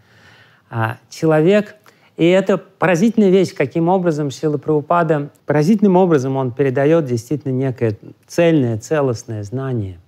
[0.71, 1.77] А человек,
[2.17, 7.97] и это поразительная вещь, каким образом Шила Прабхупада, поразительным образом он передает действительно некое
[8.27, 9.99] цельное, целостное знание.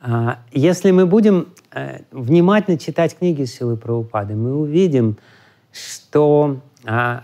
[0.00, 5.16] А, если мы будем э, внимательно читать книги Шилы Прабхупады, мы увидим,
[5.72, 7.22] что а,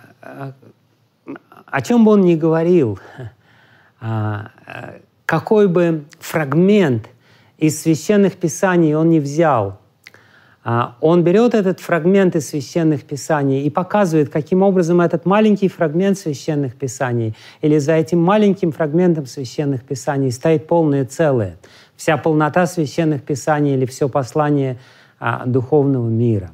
[1.67, 2.99] о чем бы он ни говорил,
[4.01, 4.51] а,
[5.27, 7.09] какой бы фрагмент
[7.59, 9.80] из священных писаний он не взял, а,
[11.01, 16.75] он берет этот фрагмент из священных писаний и показывает, каким образом этот маленький фрагмент священных
[16.77, 21.57] писаний или за этим маленьким фрагментом священных писаний стоит полное целое,
[21.97, 24.79] вся полнота священных писаний или все послание
[25.19, 26.51] а, духовного мира.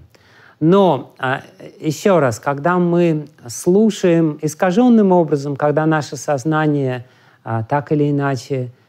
[0.60, 1.42] Но а,
[1.80, 7.06] еще раз, когда мы слушаем искаженным образом, когда наше сознание
[7.44, 8.85] а, так или иначе а,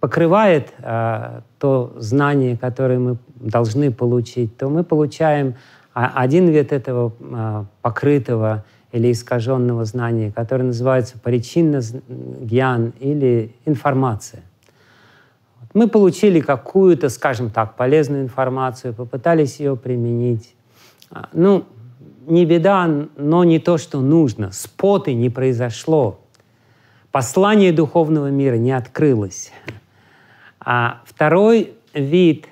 [0.00, 5.54] покрывает то знание, которое мы должны получить, то мы получаем
[5.92, 14.42] один вид этого покрытого или искаженного знания, который называется причинно гьян или информация.
[15.74, 20.54] Мы получили какую-то, скажем так, полезную информацию, попытались ее применить.
[21.10, 21.64] А, ну,
[22.26, 24.50] не беда, но не то, что нужно.
[24.52, 26.19] Споты не произошло.
[27.12, 29.52] Послание духовного мира не открылось.
[30.60, 32.46] А второй вид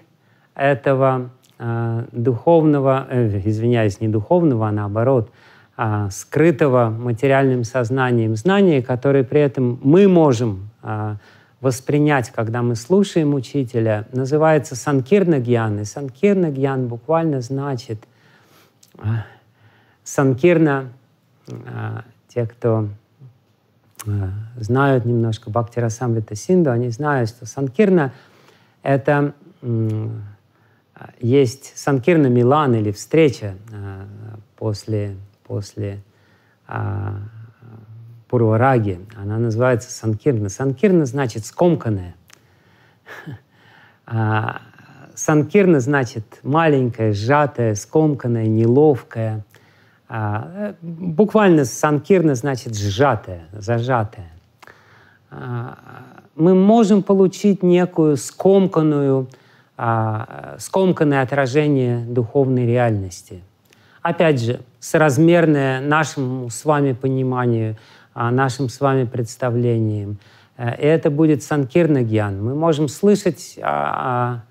[0.54, 5.30] этого э, духовного, э, извиняюсь, не духовного, а наоборот,
[5.76, 11.14] э, скрытого материальным сознанием знания, которое при этом мы можем э,
[11.60, 15.80] воспринять, когда мы слушаем учителя, называется санкирна гьян.
[15.80, 17.98] И санкирна гьян буквально значит
[18.98, 19.24] а,
[20.04, 20.90] санкирна,
[21.48, 22.88] а, те, кто
[24.56, 28.12] знают немножко Бхактирасамрита Синду, они знают, что санкирна—
[28.82, 29.34] это
[31.20, 33.54] есть санкирна Милан или встреча
[34.56, 36.02] после, после
[38.28, 39.00] Пурвараги.
[39.16, 40.48] Она называется Санкирна.
[40.48, 42.14] Санкирна значит скомканная.
[44.10, 44.62] А,
[45.14, 49.44] санкирна значит маленькая, сжатая, скомканная, неловкая.
[50.08, 54.30] А, буквально санкирна значит сжатая, зажатая.
[55.30, 55.78] А,
[56.34, 59.28] мы можем получить некую скомканную,
[60.58, 63.42] скомканное отражение духовной реальности.
[64.02, 67.76] Опять же, соразмерное нашему с вами пониманию–
[68.30, 70.18] нашим с вами представлением.
[70.56, 72.42] Э, и это будет Санкирна Гьян.
[72.42, 74.42] Мы можем слышать, а,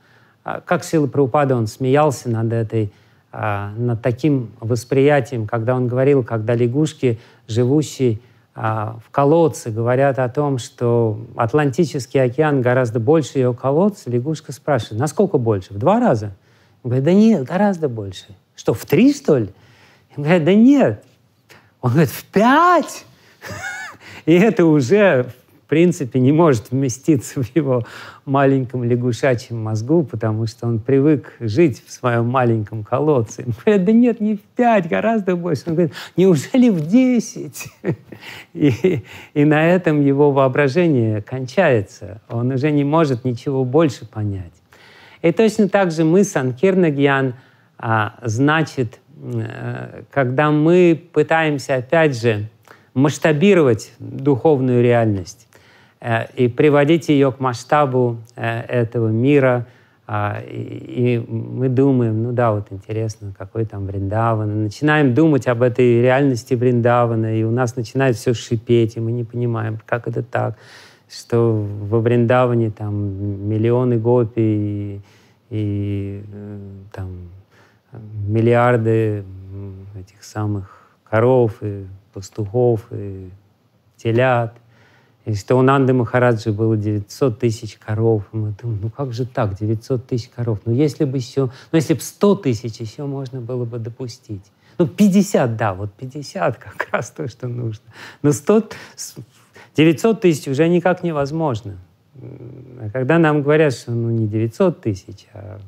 [0.44, 2.92] а, а, как Сила Прабхупада, он смеялся над этой
[3.32, 8.20] над таким восприятием, когда он говорил, когда лягушки, живущие
[8.56, 15.38] в колодце, говорят о том, что Атлантический океан гораздо больше ее колодца, лягушка спрашивает, насколько
[15.38, 15.74] больше?
[15.74, 16.32] В два раза?
[16.82, 18.26] Он говорит, да нет, гораздо больше.
[18.56, 19.50] Что, в три, что ли?
[20.16, 21.04] Он говорит, да нет.
[21.82, 23.06] Он говорит, в пять?
[24.26, 25.28] И это уже,
[25.68, 27.84] принципе, не может вместиться в его
[28.26, 33.44] маленьком лягушачьем мозгу, потому что он привык жить в своем маленьком колодце.
[33.46, 35.64] Он говорит, да нет, не в пять, гораздо больше.
[35.68, 37.68] Он говорит, неужели в десять?
[38.54, 39.04] И,
[39.34, 42.22] и на этом его воображение кончается.
[42.28, 44.54] Он уже не может ничего больше понять.
[45.22, 47.36] И точно так же мы, Санкирна Гьян,
[47.78, 52.50] а, значит, э, когда мы пытаемся, опять же,
[52.94, 55.47] масштабировать духовную реальность
[56.36, 59.66] и приводить ее к масштабу э, этого мира.
[60.10, 64.64] А, и мы думаем, ну да, вот интересно, какой там Вриндаван.
[64.64, 69.26] Начинаем думать об этой реальности Вриндавана, и у нас начинает все шипеть, и мы не
[69.26, 70.58] понимаем, как это так,
[71.10, 75.02] что во Вриндаване там миллионы гопи и,
[75.50, 76.60] и э,
[76.94, 77.10] там
[78.28, 79.26] миллиарды
[80.00, 83.30] этих самых коров и пастухов и
[83.98, 84.54] телят.
[85.28, 88.24] И что у Нанды Махараджи было 900 тысяч коров.
[88.32, 90.60] Мы думаем, ну как же так, 900 тысяч коров?
[90.64, 94.46] Ну если бы еще, ну если бы 100 тысяч еще можно было бы допустить.
[94.78, 97.84] Ну 50, да, вот 50 как раз то, что нужно.
[98.22, 98.70] Но 100,
[99.76, 101.76] 900 тысяч уже никак невозможно.
[102.80, 105.60] А когда нам говорят, что ну не 900 тысяч, а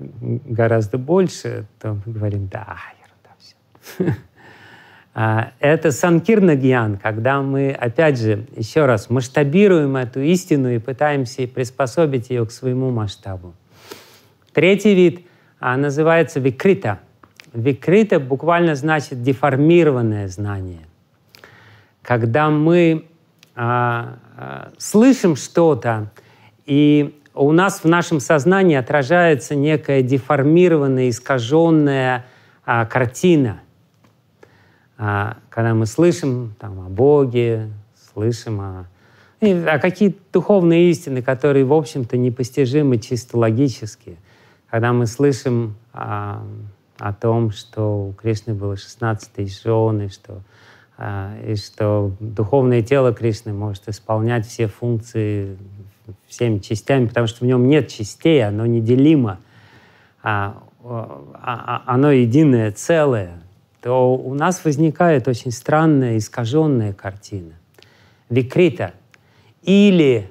[0.00, 4.16] гораздо больше, то мы говорим, да, ерунда все.
[5.20, 11.48] А, это санкирна гьян, когда мы, опять же, еще раз, масштабируем эту истину и пытаемся
[11.48, 13.52] приспособить ее к своему масштабу.
[14.52, 15.26] Третий вид
[15.58, 17.00] а, называется викрита.
[17.52, 20.86] Викрита буквально значит деформированное знание.
[22.02, 23.04] Когда мы
[23.56, 24.18] а,
[24.78, 26.12] слышим что-то,
[26.64, 32.24] и у нас в нашем сознании отражается некая деформированная, искаженная
[32.64, 33.62] картина–
[34.98, 37.70] когда мы слышим там, о Боге,
[38.12, 38.86] слышим о,
[39.40, 44.16] о какие-то духовные истины, которые, в общем-то, непостижимы чисто логически.
[44.68, 46.42] Когда мы слышим о,
[46.98, 50.42] о том, что у Кришны было 16 тысяч жен, и что,
[50.96, 55.56] а, и что духовное тело Кришны может исполнять все функции
[56.26, 59.38] всеми частями, потому что в нем нет частей, оно неделимо,
[60.22, 63.42] а, а, а оно единое целое
[63.80, 67.54] то у нас возникает очень странная, искаженная картина.
[68.28, 68.92] Викрита.
[69.62, 70.30] Или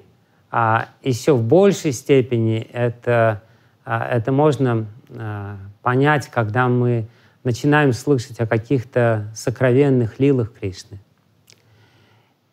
[0.52, 3.44] а, еще в большей степени это,
[3.86, 7.08] а, это можно а, понять, когда мы
[7.44, 11.00] начинаем слышать о каких-то сокровенных лилах Кришны.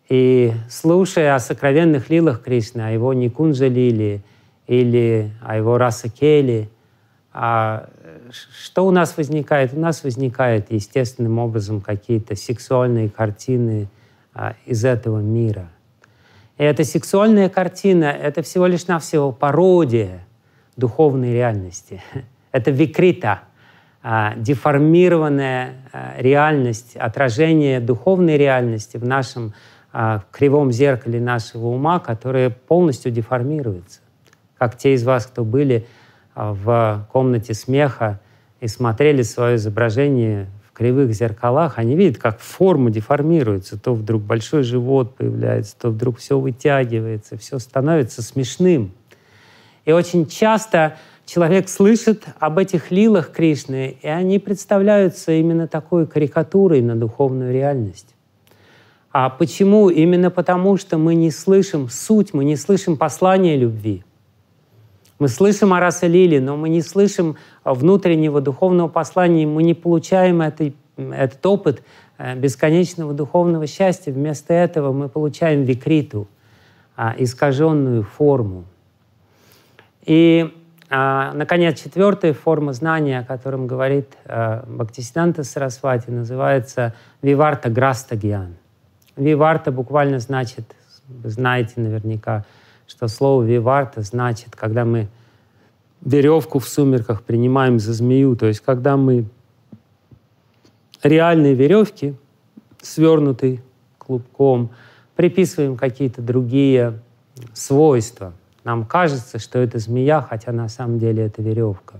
[0.08, 4.22] И слушая о сокровенных лилах Кришны, о его Никунджа лили
[4.66, 6.68] или о его Расакеле,
[8.32, 9.74] что у нас возникает?
[9.74, 13.88] У нас возникают естественным образом какие-то сексуальные картины
[14.32, 15.68] а, из этого мира.
[16.58, 20.24] И эта сексуальная картина— это всего лишь навсего пародия
[20.76, 22.02] духовной реальности.
[22.52, 23.40] Это викрита,
[24.02, 29.54] а, деформированная а, реальность, отражение духовной реальности в нашем
[29.92, 34.00] а, кривом зеркале нашего ума, которое полностью деформируется.
[34.56, 35.86] Как те из вас, кто были
[36.34, 38.20] в комнате смеха
[38.60, 43.78] и смотрели свое изображение кривых зеркалах, они видят, как форма деформируется.
[43.80, 48.92] То вдруг большой живот появляется, то вдруг все вытягивается, все становится смешным.
[49.84, 56.82] И очень часто человек слышит об этих лилах Кришны, и они представляются именно такой карикатурой
[56.82, 58.14] на духовную реальность.
[59.12, 59.90] А почему?
[59.90, 64.02] Именно потому, что мы не слышим суть, мы не слышим послание любви.
[65.18, 70.42] Мы слышим о Раса Лили, но мы не слышим внутреннего духовного послания, мы не получаем
[70.42, 71.82] этой, этот опыт
[72.18, 74.12] э, бесконечного духовного счастья.
[74.12, 76.26] Вместо этого мы получаем викриту,
[76.96, 78.64] а, искаженную форму.
[80.04, 80.52] И
[80.90, 88.54] а, наконец, четвертая форма знания, о котором говорит а, Бхактисиданта Сарасвати, называется Виварта Граста Гьян.
[89.16, 90.74] Виварта буквально значит,
[91.08, 92.44] вы знаете наверняка,
[92.86, 95.08] что слово Виварта значит, когда мы
[96.00, 99.26] веревку в сумерках принимаем за змею, то есть когда мы
[101.02, 102.14] реальные веревки,
[102.82, 103.62] свернутые
[103.98, 104.70] клубком,
[105.16, 107.00] приписываем какие-то другие
[107.54, 108.32] свойства–
[108.64, 111.98] нам кажется, что это змея, хотя на самом деле это веревка.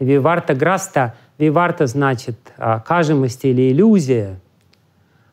[0.00, 4.40] Виварта граста, виварта значит а, кажемость или иллюзия,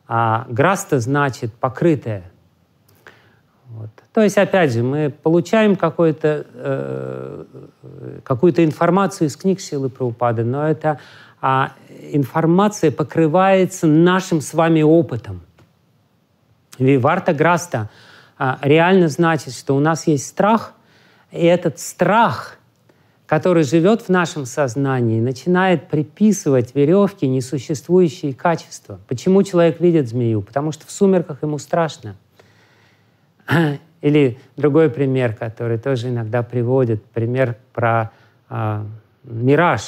[0.06, 2.30] а граста значит покрытая.
[3.84, 3.90] Вот.
[4.14, 7.44] То есть, опять же, мы получаем какую-то э,
[8.24, 10.98] какую информацию из книг Силы Праупады, но эта
[11.42, 11.72] а,
[12.12, 15.42] информация покрывается нашим с вами опытом.
[16.78, 17.90] Виварта Граста
[18.38, 20.72] а, реально значит, что у нас есть страх,
[21.30, 22.56] и этот страх,
[23.26, 28.98] который живет в нашем сознании, начинает приписывать веревке несуществующие качества.
[29.08, 30.40] Почему человек видит змею?
[30.40, 32.16] Потому что в сумерках ему страшно.
[34.00, 38.10] Или другой пример, который тоже иногда приводит, пример про
[38.48, 38.86] а,
[39.24, 39.82] мираж.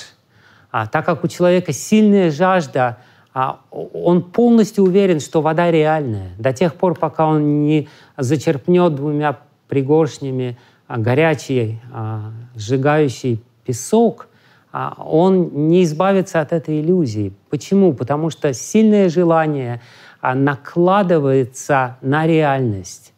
[0.71, 2.99] А, так как у человека сильная жажда
[3.39, 6.31] а он полностью уверен, что вода реальная.
[6.39, 7.87] До тех пор, пока он не
[8.17, 10.57] зачерпнет двумя пригоршнями
[10.89, 14.29] а, горячий, а, сжигающий песок,
[14.73, 17.35] он не избавится от этой иллюзии.
[17.51, 17.93] Почему?
[17.93, 19.81] Потому что сильное желание
[20.23, 23.15] накладывается на реальность.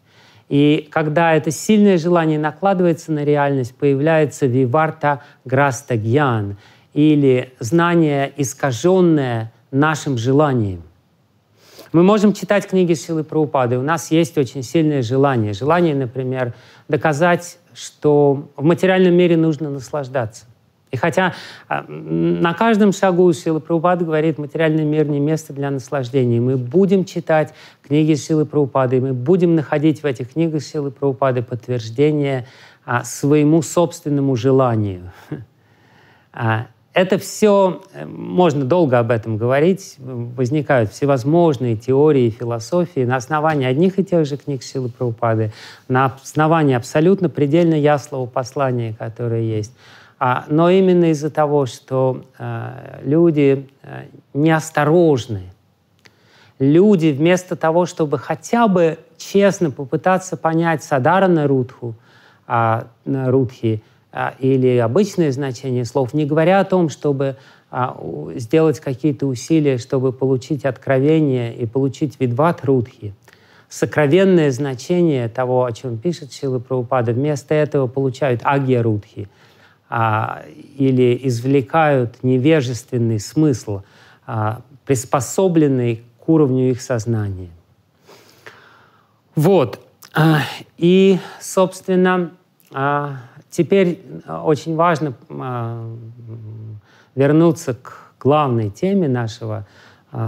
[0.49, 6.57] И когда это сильное желание накладывается на реальность, появляется виварта грастагьян,
[6.95, 10.83] или знание искаженное нашим желанием.
[11.93, 13.79] Мы можем читать книги Силы Праупады.
[13.79, 15.53] У нас есть очень сильное желание.
[15.53, 16.55] Желание, например,
[16.89, 20.47] доказать, что в материальном мире нужно наслаждаться.
[20.91, 21.35] И хотя
[21.69, 26.41] а, на каждом шагу Силы Праупады говорит, материальный мир не место для наслаждения.
[26.41, 31.43] Мы будем читать книги Силы Праупады, и мы будем находить в этих книгах Силы Праупады
[31.43, 32.47] подтверждение
[32.85, 35.13] а, своему собственному желанию.
[36.31, 36.67] А,
[36.99, 43.99] это все, э, можно долго об этом говорить, возникают всевозможные теории, философии на основании одних
[43.99, 45.53] и тех же книг Силы Прабхупады,
[45.89, 49.73] на основании абсолютно предельно ясного послания, которое есть.
[50.21, 55.45] А, но именно из-за того, что э, люди э, неосторожны,
[56.59, 61.95] люди вместо того, чтобы хотя бы честно попытаться понять Садарана Рудху,
[62.49, 67.37] а, Рудхи, а, или обычное значение слов, не говоря о том, чтобы
[68.37, 73.15] сделать какие-то усилия, чтобы получить откровение и получить видват рудхи,
[73.69, 79.29] сокровенное значение того, о чем пишет Шила Прабхупада, вместо этого получают агья рудхи
[79.91, 80.43] а,
[80.77, 83.83] или извлекают невежественный смысл,
[84.27, 87.49] а, приспособленный к уровню их сознания.
[89.35, 89.81] Вот.
[90.15, 90.41] А,
[90.77, 92.33] и, собственно,
[92.73, 93.17] а,
[93.51, 95.97] Теперь очень важно э,
[97.15, 99.67] вернуться к главной теме нашего,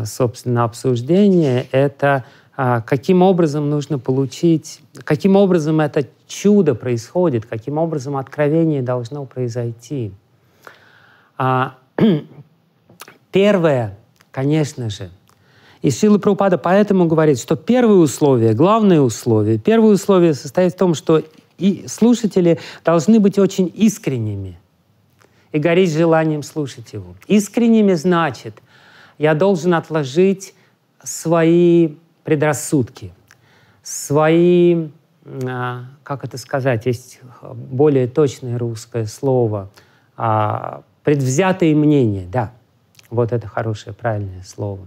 [0.04, 1.66] собственно, обсуждения.
[1.70, 2.24] Это
[2.56, 10.12] каким образом нужно получить, каким образом это чудо происходит, каким образом откровение должно произойти.
[11.36, 11.76] А,
[13.32, 13.98] первое,
[14.30, 15.10] конечно же,
[15.82, 20.94] и Сила Прабхупада поэтому говорит, что первое условие, главное условие, первое условие состоит в том,
[20.94, 21.22] что
[21.58, 24.58] и слушатели должны быть очень искренними
[25.52, 27.14] и гореть желанием слушать его.
[27.26, 28.62] Искренними значит,
[29.18, 30.54] я должен отложить
[31.02, 33.12] свои предрассудки,
[33.82, 34.88] свои,
[36.02, 39.70] как это сказать, есть более точное русское слово,
[40.16, 42.52] а, предвзятые мнения, да,
[43.10, 44.80] вот это хорошее, правильное слово.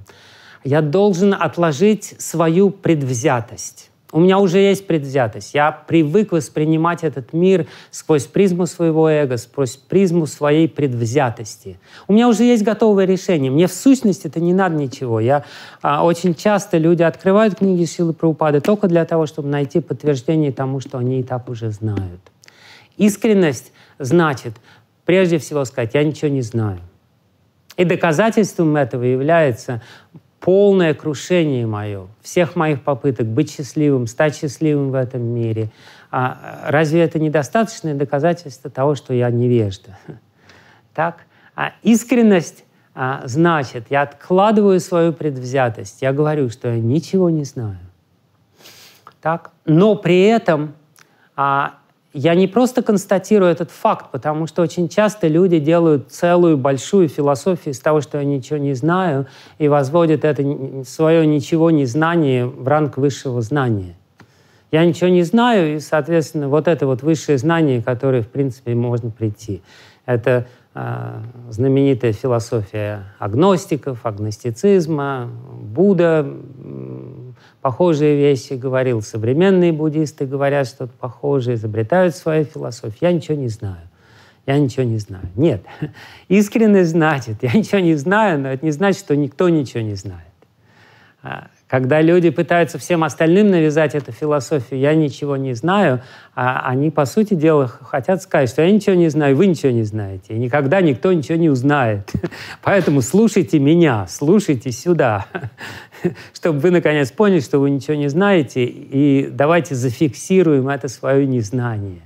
[0.63, 3.89] Я должен отложить свою предвзятость.
[4.13, 5.55] У меня уже есть предвзятость.
[5.55, 11.79] Я привык воспринимать этот мир сквозь призму своего эго, сквозь призму своей предвзятости.
[12.07, 13.49] У меня уже есть готовое решение.
[13.49, 15.19] Мне в сущности это не надо ничего.
[15.19, 15.45] Я,
[15.81, 20.79] а, очень часто люди открывают книги Силы Праупады только для того, чтобы найти подтверждение тому,
[20.79, 22.21] что они и так уже знают.
[22.97, 24.53] Искренность значит,
[25.05, 26.81] прежде всего сказать, я ничего не знаю.
[27.77, 29.81] И доказательством этого является
[30.43, 35.69] полное крушение мое, всех моих попыток быть счастливым, стать счастливым в этом мире.
[36.11, 39.97] А разве это недостаточное доказательство того, что я невежда?
[40.93, 41.25] Так?
[41.55, 47.79] А искренность а, значит, я откладываю свою предвзятость, я говорю, что я ничего не знаю.
[49.21, 49.49] Так?
[49.65, 50.75] Но при этом
[51.35, 51.79] а,
[52.13, 57.73] я не просто констатирую этот факт, потому что очень часто люди делают целую большую философию
[57.73, 59.25] из того, что я ничего не знаю,
[59.57, 60.43] и возводят это
[60.85, 63.95] свое ничего не знание в ранг высшего знания.
[64.71, 69.09] Я ничего не знаю, и, соответственно, вот это вот высшее знание, которое, в принципе, можно
[69.09, 69.61] прийти.
[70.05, 75.29] Это э, знаменитая философия агностиков, агностицизма,
[75.61, 76.27] Будда,
[77.63, 79.01] похожие вещи говорил.
[79.01, 82.97] Современные буддисты говорят что-то похожее, изобретают свою философию.
[83.01, 83.89] Я ничего не знаю.
[84.45, 85.23] Я ничего не знаю.
[85.35, 85.63] Нет.
[86.27, 90.27] Искренность значит, я ничего не знаю, но это не значит, что никто ничего не знает.
[91.73, 96.03] Когда люди пытаются всем остальным навязать эту философию, я ничего не знаю,
[96.35, 99.81] а они, по сути дела, хотят сказать, что я ничего не знаю, вы ничего не
[99.81, 100.35] знаете.
[100.35, 102.11] И никогда никто ничего не узнает.
[102.61, 105.25] Поэтому слушайте меня, слушайте сюда.
[106.33, 112.03] чтобы вы наконец поняли, что вы ничего не знаете, и давайте зафиксируем это свое незнание.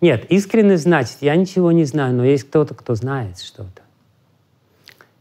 [0.00, 3.82] Нет, искренность значит, я ничего не знаю, но есть кто-то, кто знает что-то.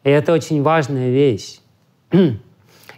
[0.04, 1.58] И это очень важная вещь.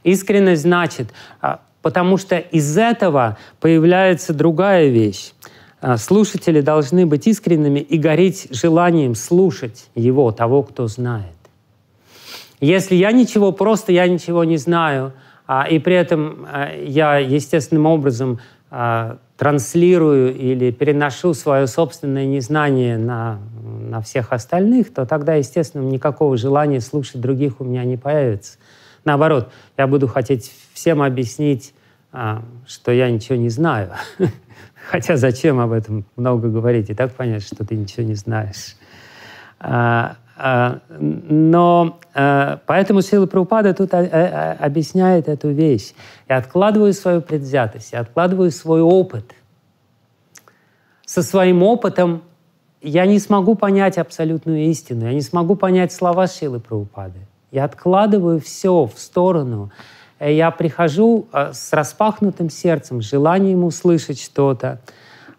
[0.03, 1.09] Искренность значит,
[1.41, 5.33] а, потому что из этого появляется другая вещь.
[5.79, 11.25] А, слушатели должны быть искренними и гореть желанием слушать его, того, кто знает.
[12.59, 15.13] Если я ничего, просто я ничего не знаю,
[15.47, 16.47] а, и при этом
[16.83, 18.39] я естественным образом
[19.41, 23.39] транслирую или переношу свое собственное незнание на,
[23.89, 28.59] на всех остальных, то тогда, естественно, никакого желания слушать других у меня не появится.
[29.03, 31.73] Наоборот, я буду хотеть всем объяснить,
[32.11, 33.91] а, что я ничего не знаю.
[34.89, 36.89] Хотя зачем об этом много говорить?
[36.89, 38.75] И так понятно, что ты ничего не знаешь.
[39.59, 45.93] А, а, но поэтому сила Прабхупада тут объясняет эту вещь.
[46.27, 49.35] Я откладываю свою предвзятость, я откладываю свой опыт.
[51.05, 52.23] Со своим опытом
[52.81, 57.19] я не смогу понять абсолютную истину, я не смогу понять слова Шилы Прабхупады.
[57.51, 59.71] Я откладываю все в сторону.
[60.19, 64.79] Я прихожу с распахнутым сердцем, желанием услышать что-то,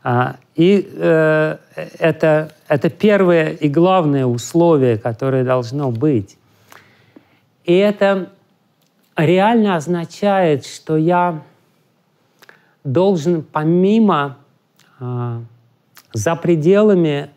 [0.04, 1.56] а, и э,
[1.98, 6.36] это, это первое и главное условие, которое должно быть.
[7.64, 8.30] И это
[9.16, 11.42] реально означает, что я
[12.82, 14.38] должен помимо,
[14.98, 15.42] а,
[16.12, 17.30] за пределами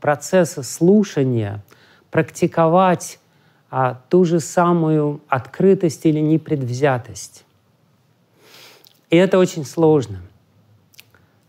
[0.00, 1.62] процесса слушания,
[2.10, 3.18] практиковать
[4.08, 7.44] ту же самую открытость или непредвзятость.
[9.10, 10.20] И это очень сложно–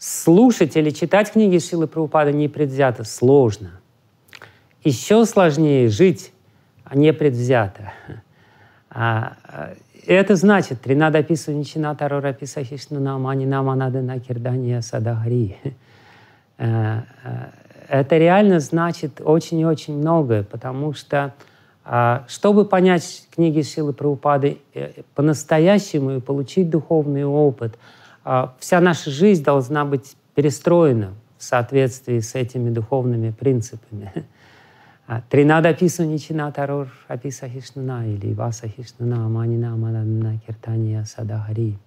[0.03, 3.71] слушать или читать книги Шилы Прабхупады непредвзято сложно.
[4.84, 6.34] Еще сложнее жить
[6.93, 7.93] непредвзято.
[8.89, 9.74] А, а,
[10.05, 15.57] это значит, Тринада описывает Ничина Тарора Писахишну Намани Наманада Накирдания Садахри.
[16.57, 17.45] Э, э,
[17.88, 21.34] это реально значит очень-очень многое, потому что а,
[22.27, 27.77] чтобы понять книги Силы Прабхупады э, по-настоящему и получить духовный опыт–
[28.23, 34.11] а, вся наша жизнь должна быть перестроена в соответствии с этими духовными принципами.
[35.05, 41.77] А, Тринада описывания чина тарор описа хишнана или васа хишнана манина манана киртания садагари.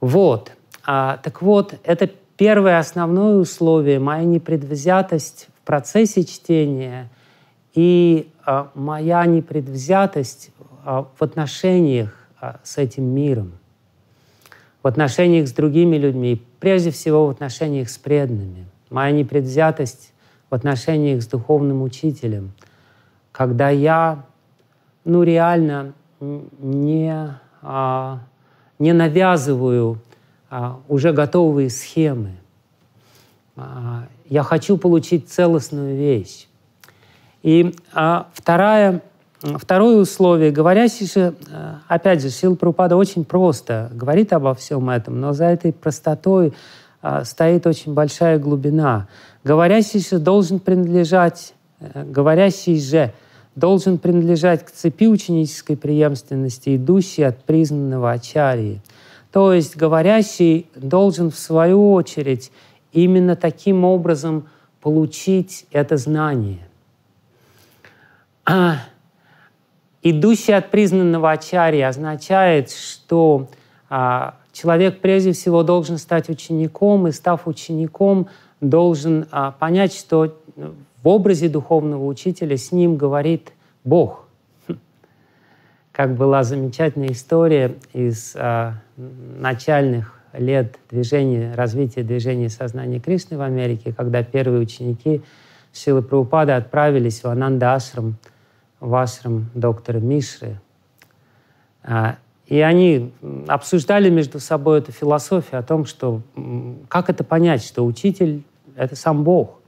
[0.00, 0.50] Вот.
[0.84, 7.08] А, так вот, это первое основное условие, моя непредвзятость в процессе чтения
[7.74, 10.50] и а, моя непредвзятость
[10.84, 13.52] а, в отношениях а, с этим миром
[14.82, 18.66] в отношениях с другими людьми, прежде всего в отношениях с преданными.
[18.88, 20.12] Моя непредвзятость
[20.48, 22.52] в отношениях с духовным учителем,
[23.30, 24.24] когда я,
[25.04, 28.20] ну, реально не, а,
[28.78, 30.00] не навязываю
[30.48, 32.32] а, уже готовые схемы.
[33.56, 36.48] А, я хочу получить целостную вещь.
[37.42, 39.02] И а, вторая
[39.42, 40.50] второе условие.
[40.50, 45.46] Говорящий же, э, опять же, Сила Прупада очень просто говорит обо всем этом, но за
[45.46, 46.52] этой простотой
[47.02, 49.08] э, стоит очень большая глубина.
[49.44, 53.12] Говорящий же должен принадлежать, э, говорящий же
[53.56, 58.80] должен принадлежать к цепи ученической преемственности, идущей от признанного ачарьи.
[59.32, 62.52] То есть говорящий должен в свою очередь
[62.92, 64.48] именно таким образом
[64.80, 66.69] получить это знание.
[68.52, 68.78] А,
[70.02, 73.48] идущий от признанного ачарьи означает, что
[73.88, 78.26] а, человек прежде всего должен стать учеником, и став учеником,
[78.60, 83.52] должен а, понять, что в образе духовного учителя с ним говорит
[83.84, 84.26] Бог.
[85.92, 88.34] Как была замечательная история из
[88.96, 95.22] начальных лет движения, развития движения сознания Кришны в Америке, когда первые ученики
[95.72, 98.16] Силы Прабхупады отправились в Ананда Ашрам,
[98.80, 100.60] в ашрам доктора Мишры.
[101.82, 102.16] А,
[102.46, 103.12] и они
[103.46, 106.22] обсуждали между собой эту философию о том, что
[106.88, 108.42] как это понять, что учитель—
[108.76, 109.60] это сам Бог.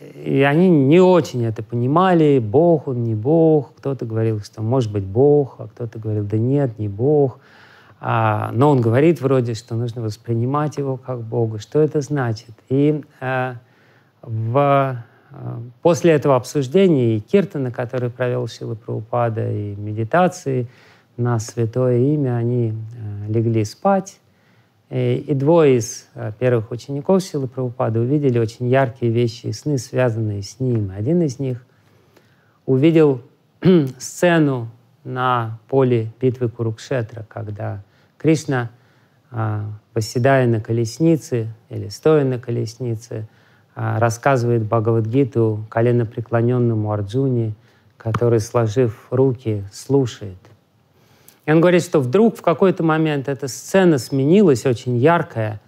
[0.00, 3.74] И они не очень это понимали, Бог он, не Бог.
[3.76, 7.38] Кто-то говорил, что может быть Бог, а кто-то говорил, да нет, не Бог.
[8.00, 11.58] А, но он говорит вроде, что нужно воспринимать его как Бога.
[11.58, 12.54] Что это значит?
[12.70, 13.56] И а,
[14.22, 15.04] в,
[15.82, 20.66] после этого обсуждения и Киртана, который провел Шила Прабхупада, и медитации
[21.16, 24.18] на святое имя, они а, легли спать.
[24.88, 26.08] И, и двое из
[26.38, 30.90] первых учеников Шилы Прабхупады увидели очень яркие вещи и сны, связанные с ним.
[30.96, 31.64] Один из них
[32.66, 33.22] увидел
[33.98, 34.68] сцену
[35.04, 37.82] на поле битвы Курукшетра, когда
[38.18, 38.70] Кришна,
[39.94, 43.28] восседая на колеснице или стоя на колеснице,
[43.74, 47.54] рассказывает Бхагавадгиту коленопреклоненному Арджуне,
[47.96, 50.38] который, сложив руки, слушает.
[51.46, 55.60] И он говорит, что вдруг в какой-то момент эта сцена сменилась, очень яркая,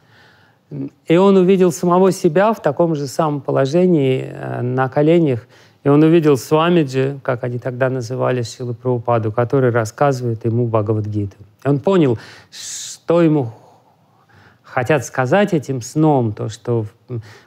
[1.07, 5.47] и он увидел самого себя в таком же самом положении э, на коленях,
[5.85, 11.37] и он увидел Свамиджи, как они тогда называли Шилы Прабхупаду, который рассказывает ему Бхагавадгиту.
[11.65, 12.19] И он понял,
[12.51, 13.53] что ему
[14.73, 16.87] хотят сказать этим сном, то, что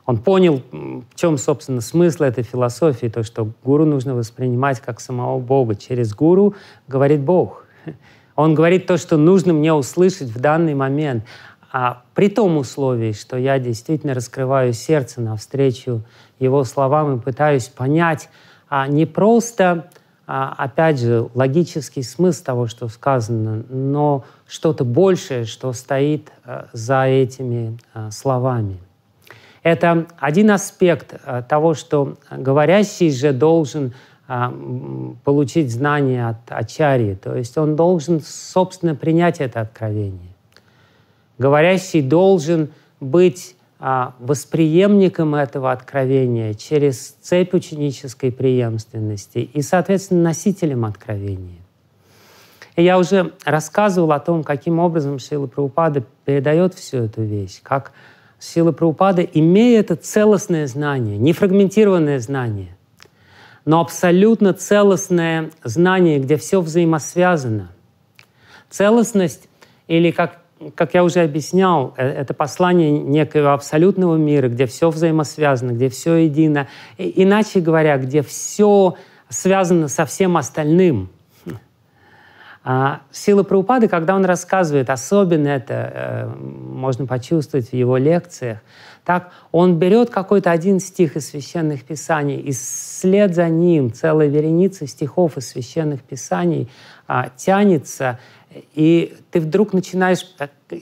[0.05, 5.39] он понял, в чем, собственно, смысл этой философии, то, что гуру нужно воспринимать как самого
[5.39, 5.73] Бога.
[5.73, 6.53] Через гуру
[6.87, 7.65] говорит Бог.
[8.35, 11.23] Он говорит то, что нужно мне услышать в данный момент.
[11.71, 16.03] А при том условии, что я действительно раскрываю сердце навстречу
[16.37, 18.29] его словам и пытаюсь понять
[18.67, 19.89] а не просто
[20.25, 27.77] опять же, логический смысл того, что сказано, но что-то большее, что стоит а, за этими
[27.93, 28.77] а, словами.
[29.61, 31.15] Это один аспект
[31.47, 33.93] того, что говорящий же должен
[35.23, 40.35] получить знание от Ачарьи, то есть он должен, собственно, принять это откровение.
[41.39, 42.69] Говорящий должен
[42.99, 51.59] быть а, восприемником этого откровения через цепь ученической преемственности и, соответственно, носителем откровения.
[52.75, 57.91] И я уже рассказывал о том, каким образом Сила Прабхупада передает всю эту вещь, как
[58.39, 62.75] Сила Прабхупада, имея это целостное знание, не фрагментированное знание,
[63.65, 67.71] но абсолютно целостное знание, где все взаимосвязано.
[68.69, 69.47] Целостность,
[69.87, 70.41] или как
[70.75, 76.15] как я уже объяснял, э, это послание некого абсолютного мира, где все взаимосвязано, где все
[76.15, 76.67] едино.
[76.97, 78.95] Иначе говоря, где все
[79.29, 81.09] связано со всем остальным.
[82.67, 88.57] А сила Прабхупады, когда он рассказывает, особенно это э, можно почувствовать в его лекциях,
[89.03, 94.87] так он берет какой-то один стих из священных писаний, и вслед за ним целая вереница
[94.87, 96.67] стихов из священных писаний
[97.07, 98.17] а, тянется
[98.73, 100.25] и ты вдруг начинаешь...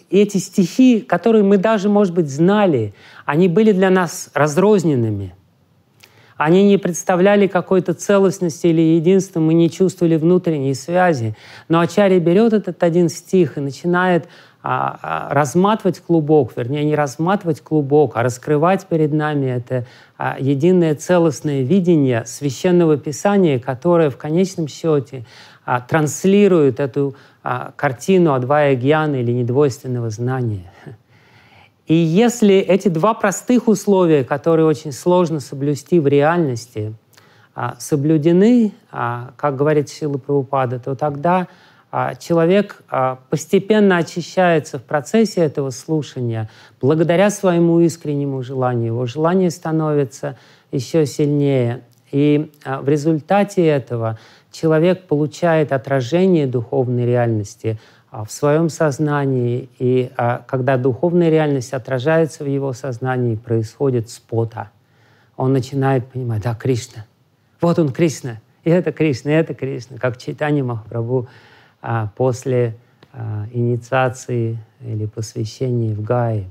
[0.10, 2.94] Эти стихи, которые мы даже, может быть, знали,
[3.26, 5.36] они были для нас разрозненными.
[6.38, 11.36] Они не представляли какой-то целостности или единства, мы не чувствовали внутренней связи.
[11.70, 14.28] Но Ачарья берет этот один стих и начинает
[14.66, 19.86] а, а, разматывать клубок, вернее, не разматывать клубок, а раскрывать перед нами это
[20.18, 25.26] а, единое целостное видение священного писания, которое в конечном счете
[25.66, 30.72] а, транслирует эту а, картину Адвая Гьяна или недвойственного знания.
[31.88, 36.94] И если эти два простых условия, которые очень сложно соблюсти в реальности,
[37.54, 41.48] а, соблюдены, а, как говорит Сила Прабхупада, то тогда
[42.18, 42.82] человек
[43.30, 46.50] постепенно очищается в процессе этого слушания
[46.82, 48.94] благодаря своему искреннему желанию.
[48.94, 50.40] Его желание становится
[50.72, 51.84] еще сильнее.
[52.12, 54.18] И в результате этого
[54.54, 57.78] человек получает отражение духовной реальности
[58.12, 60.10] в своем сознании, и
[60.48, 64.70] когда духовная реальность отражается в его сознании, происходит спота.
[65.36, 67.06] Он начинает понимать, да, Кришна,
[67.60, 71.28] вот он Кришна, и это Кришна, и это Кришна, как читание Махапрабху
[72.16, 72.78] после
[73.52, 76.48] инициации или посвящения в Гае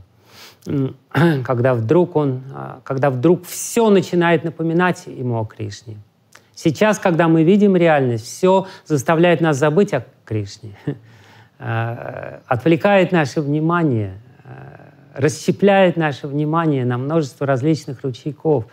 [1.44, 5.96] когда вдруг он, а, когда вдруг все начинает напоминать ему о Кришне.
[6.62, 10.76] Сейчас, когда мы видим реальность, все заставляет нас забыть о Кришне,
[11.58, 14.78] а, отвлекает наше внимание, а,
[15.14, 18.66] расщепляет наше внимание на множество различных ручейков.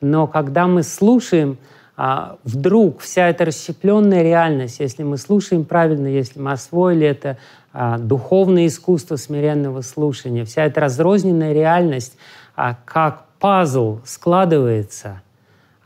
[0.00, 1.58] Но когда мы слушаем,
[1.96, 7.36] вдруг вся эта расщепленная реальность, если мы слушаем правильно, если мы освоили это
[7.72, 12.16] а, духовное искусство смиренного слушания, вся эта разрозненная реальность,
[12.56, 15.20] а, как пазл складывается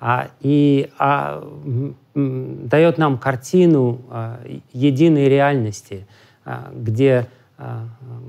[0.00, 0.90] а, и
[2.14, 4.00] дает нам картину
[4.72, 6.06] единой реальности,
[6.72, 7.26] где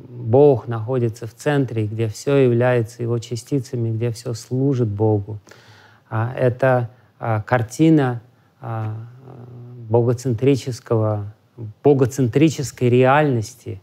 [0.09, 5.39] Бог находится в центре, где все является Его частицами, где все служит Богу.
[6.09, 6.89] Это
[7.45, 8.21] картина
[9.89, 11.33] богоцентрического
[11.83, 13.81] богоцентрической реальности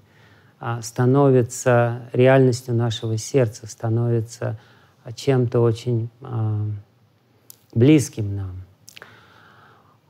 [0.59, 4.59] а, становится реальностью нашего сердца, становится
[5.15, 6.67] чем-то очень а,
[7.77, 8.63] близким нам.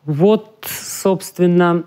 [0.05, 1.85] Вот, собственно,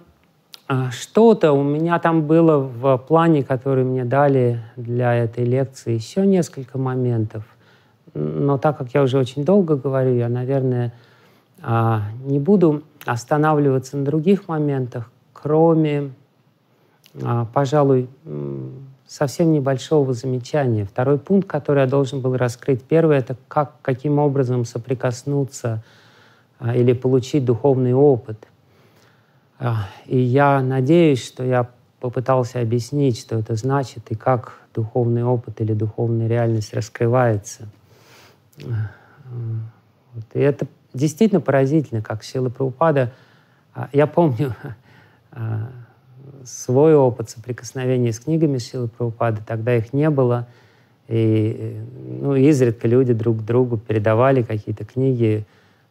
[0.67, 6.27] а, что-то у меня там было в плане, который мне дали для этой лекции, еще
[6.27, 7.43] несколько моментов.
[8.13, 10.93] Но так как я уже очень долго говорю, я, наверное,
[11.61, 16.11] не буду останавливаться на других моментах, кроме,
[17.21, 18.09] а, пожалуй,
[19.09, 20.85] совсем небольшого замечания.
[20.85, 22.83] Второй пункт, который я должен был раскрыть.
[22.83, 25.83] Первый— это как, каким образом соприкоснуться
[26.59, 28.47] а, или получить духовный опыт.
[29.57, 35.59] А, и я надеюсь, что я попытался объяснить, что это значит и как духовный опыт
[35.59, 37.67] или духовная реальность раскрывается.
[38.57, 40.25] Вот.
[40.35, 43.11] И это действительно поразительно, как Сила Праупада.
[43.91, 44.55] Я помню,
[45.31, 45.69] А,
[46.49, 49.41] свой опыт соприкосновения с книгами Силы Прабхупады.
[49.45, 50.47] Тогда их не было.
[51.07, 51.77] И
[52.21, 55.45] ну, изредка люди друг другу передавали какие-то книги.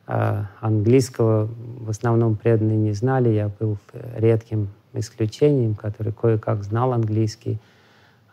[0.06, 1.48] А английского
[1.80, 3.28] в основном преданные не знали.
[3.28, 3.78] Я был
[4.16, 7.58] редким исключением, который кое-как знал английский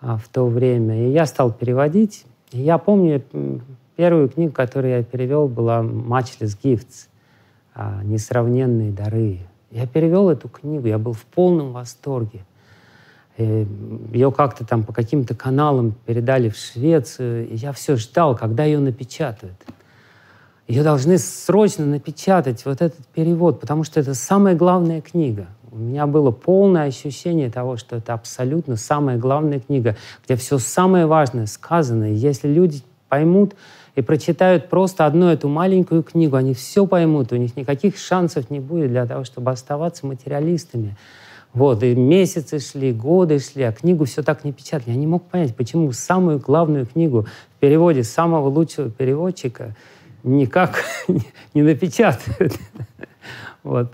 [0.01, 1.07] а, в то время.
[1.07, 2.25] И я стал переводить.
[2.51, 3.21] И я помню,
[3.95, 7.07] первую книгу, которую я перевел, была «Matchless Gifts»
[8.03, 9.39] «Несравненные дары».
[9.71, 12.45] Я перевел эту книгу, я был в полном восторге.
[13.37, 13.65] Э,
[14.13, 18.79] ее как-то там по каким-то каналам передали в Швецию, и я все ждал, когда ее
[18.79, 19.55] напечатают.
[20.67, 25.47] Ее должны срочно напечатать, вот этот перевод, потому что это самая главная книга.
[25.71, 31.05] У меня было полное ощущение того, что это абсолютно самая главная книга, где все самое
[31.05, 32.11] важное сказано.
[32.11, 33.55] И если люди поймут,
[33.95, 38.59] и прочитают просто одну эту маленькую книгу, они все поймут, у них никаких шансов не
[38.59, 40.95] будет для того, чтобы оставаться материалистами.
[41.53, 44.91] Вот, и месяцы шли, годы шли, а книгу все так не печатали.
[44.91, 47.25] Я не мог понять, почему самую главную книгу
[47.55, 49.73] в переводе самого лучшего переводчика
[50.23, 50.83] никак
[51.53, 52.53] не напечатают.
[53.63, 53.91] Вот.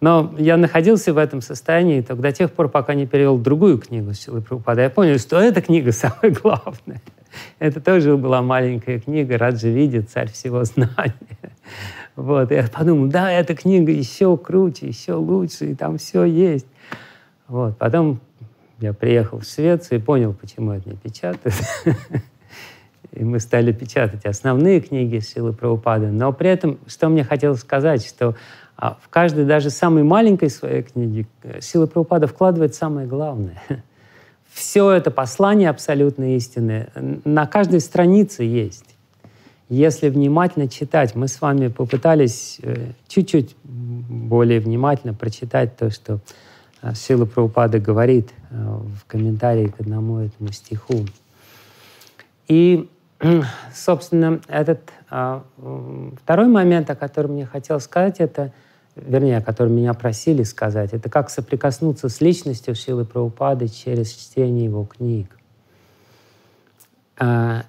[0.00, 4.14] Но я находился в этом состоянии только до тех пор, пока не перевел другую книгу
[4.14, 4.82] Силы Прабхупада.
[4.82, 7.02] Я понял, что эта книга самая главная.
[7.58, 11.14] Это тоже была маленькая книга «Раджа видит, царь всего знания».
[12.14, 16.66] Вот, я подумал, да, эта книга еще круче, еще лучше, и там все есть.
[17.46, 18.20] Вот, потом
[18.78, 21.54] я приехал в Швецию и понял, почему это не печатают.
[23.12, 26.06] И мы стали печатать основные книги Силы Правопады.
[26.06, 28.34] Но при этом, что мне хотелось сказать, что
[28.76, 33.62] а, в каждой, даже самой маленькой своей книге э, Сила Правопада вкладывает самое главное—
[34.56, 36.88] все это послание абсолютной истины
[37.26, 38.96] на каждой странице есть.
[39.68, 46.20] Если внимательно читать, мы с вами попытались э, чуть-чуть более внимательно прочитать то, что
[46.80, 51.04] э, Сила Прабхупады говорит э, в комментарии к одному этому стиху.
[52.48, 52.88] И,
[53.74, 54.90] собственно, этот
[56.22, 58.54] второй момент, о котором мне хотел сказать, это—
[58.96, 64.64] вернее, о котором меня просили сказать, это как соприкоснуться с личностью Шилы Прабхупады через чтение
[64.64, 65.38] его книг.
[67.18, 67.64] А,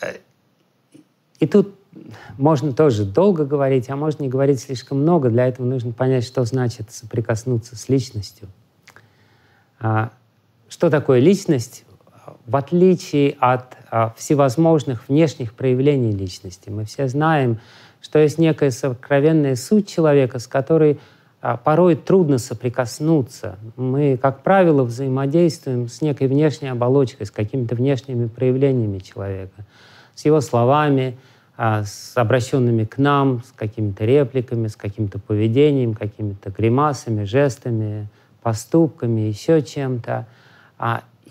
[0.00, 0.14] э,
[1.40, 1.74] и тут
[2.38, 5.28] можно тоже долго говорить, а можно не говорить слишком много.
[5.28, 8.48] Для этого нужно понять, что значит соприкоснуться с личностью.
[9.80, 10.12] А,
[10.68, 11.84] что такое личность?
[12.46, 17.60] В отличие от а, всевозможных внешних проявлений личности, мы все знаем,
[18.00, 20.98] что есть некая сокровенная суть человека, с которой
[21.42, 23.58] а, порой трудно соприкоснуться.
[23.76, 29.64] Мы, как правило, взаимодействуем с некой внешней оболочкой, с какими-то внешними проявлениями человека,
[30.14, 31.16] с его словами,
[31.56, 38.08] а, с обращенными к нам, с какими-то репликами, с каким-то поведением, какими-то гримасами, жестами,
[38.42, 40.26] поступками, еще чем-то.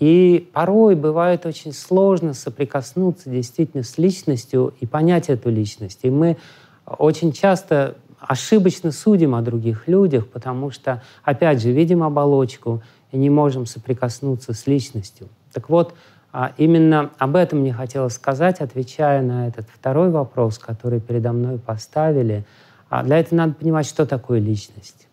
[0.00, 6.00] И порой бывает очень сложно соприкоснуться действительно с личностью и понять эту личность.
[6.02, 6.38] И мы
[6.86, 12.82] очень часто ошибочно судим о других людях, потому что, опять же, видим оболочку
[13.12, 15.28] и не можем соприкоснуться с личностью.
[15.52, 15.94] Так вот,
[16.32, 21.58] а, именно об этом мне хотелось сказать, отвечая на этот второй вопрос, который передо мной
[21.58, 22.44] поставили.
[22.88, 25.08] А для этого надо понимать, что такое личность.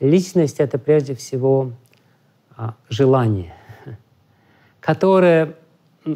[0.00, 1.72] Личность— это прежде всего
[2.56, 3.52] а, желание,
[4.84, 5.54] которое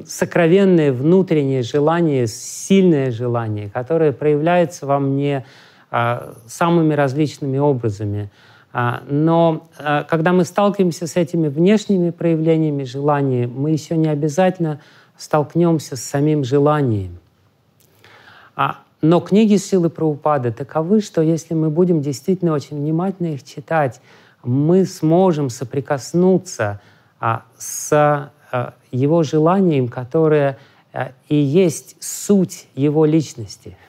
[0.07, 5.47] сокровенное внутреннее желание, сильное желание, которое проявляется во мне
[5.91, 8.31] а, самыми различными образами.
[8.75, 14.81] А, но а, когда мы сталкиваемся с этими внешними проявлениями желания, мы еще не обязательно
[15.17, 17.19] столкнемся с самим желанием.
[19.01, 24.01] Но книги силы Праупады таковы, что если мы будем действительно очень внимательно их читать,
[24.43, 26.81] мы сможем соприкоснуться
[27.57, 28.31] с
[28.91, 30.59] его желанием, которое
[31.29, 33.77] и есть суть его личности—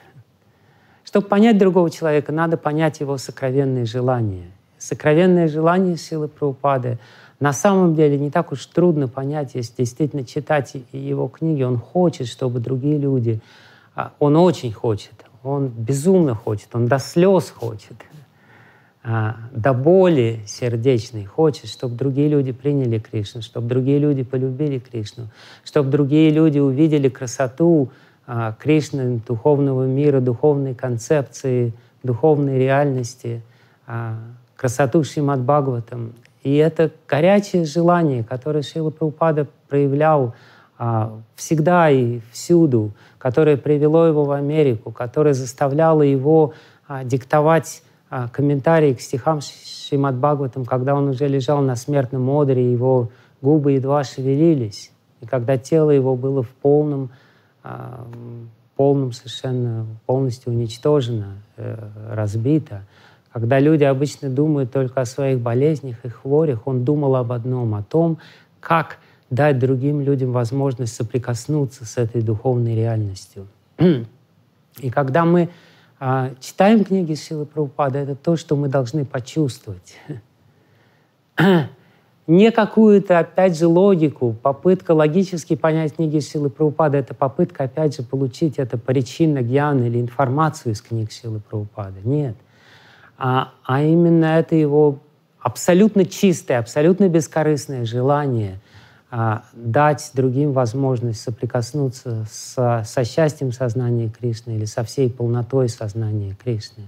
[1.10, 4.48] чтобы понять другого человека, надо понять его сокровенные желания.
[4.78, 7.00] Сокровенное желание силы Прабхупады
[7.40, 11.64] на самом деле не так уж трудно понять, если действительно читать его книги.
[11.64, 13.40] Он хочет, чтобы другие люди...
[13.96, 17.94] А, он очень хочет, он безумно хочет, он до слез хочет,
[19.02, 25.28] до боли сердечной хочет, чтобы другие люди приняли Кришну, чтобы другие люди полюбили Кришну,
[25.64, 27.90] чтобы другие люди увидели красоту
[28.32, 31.72] а, Кришны, духовного мира, духовной концепции,
[32.04, 33.42] духовной реальности,
[33.88, 34.18] а,
[34.54, 36.12] красоту Шримад Бхагаватам.
[36.44, 40.34] И это горячее желание, которое Шила Прабхупада проявлял
[40.78, 46.54] а, всегда и всюду, которое привело его в Америку, которое заставляло его
[47.04, 47.82] диктовать
[48.32, 54.04] комментарии к стихам Шримад Бхагаватам, когда он уже лежал на смертном одре, его губы едва
[54.04, 54.90] шевелились,
[55.20, 57.10] и когда тело его было в полном
[58.80, 61.76] полным совершенно, полностью уничтожена, э,
[62.12, 62.86] разбита.
[63.30, 67.82] Когда люди обычно думают только о своих болезнях и хворях, он думал об одном, о
[67.82, 68.16] том,
[68.58, 68.96] как
[69.28, 73.48] дать другим людям возможность соприкоснуться с этой духовной реальностью.
[74.78, 75.50] И когда мы
[76.02, 79.98] а, читаем книги Силы Прабхупады, это то, что мы должны почувствовать.
[82.26, 88.02] не какую-то, опять же, логику, попытка логически понять книги Силы Прабхупады, это попытка, опять же,
[88.02, 92.00] получить это причинно гьян или информацию из книг Силы Прабхупады.
[92.02, 92.36] Нет.
[93.18, 95.00] А, а именно это его
[95.38, 98.58] абсолютно чистое, абсолютно бескорыстное желание
[99.10, 106.84] дать другим возможность соприкоснуться с, со счастьем сознания Кришны или со всей полнотой сознания Кришны.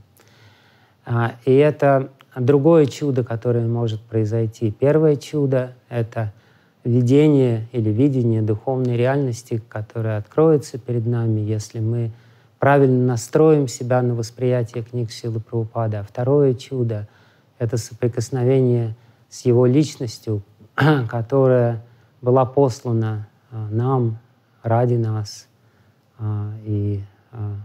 [1.05, 4.71] А, и это другое чудо, которое может произойти.
[4.71, 6.33] Первое чудо— это
[6.85, 12.13] видение или видение духовной реальности, которая откроется перед нами, если мы
[12.61, 15.97] правильно настроим себя на восприятие книг Силы Прабхупады.
[15.97, 17.09] А второе чудо—
[17.59, 18.95] это соприкосновение
[19.29, 20.43] с его личностью,
[21.09, 21.83] которая
[22.23, 24.19] была послана а, нам,
[24.63, 25.49] ради нас,
[26.19, 27.03] а, и
[27.33, 27.57] а,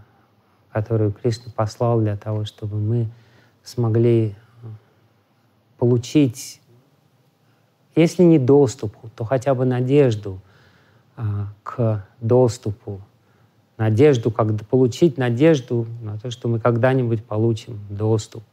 [0.72, 3.08] которую Кришна послал для того, чтобы мы
[3.64, 4.36] смогли
[5.78, 6.62] получить,
[7.96, 10.40] если не доступ, то хотя бы надежду
[11.64, 13.02] к доступу,
[13.78, 18.44] надежду, как получить надежду на то, что мы когда-нибудь получим доступ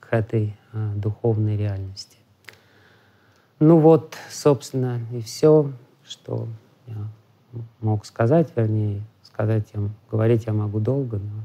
[0.00, 2.17] к этой духовной реальности.
[3.60, 5.72] Ну вот, собственно, и все,
[6.04, 6.46] что
[6.86, 6.96] я
[7.80, 9.80] мог сказать, вернее, сказать я,
[10.10, 11.42] говорить я могу долго, но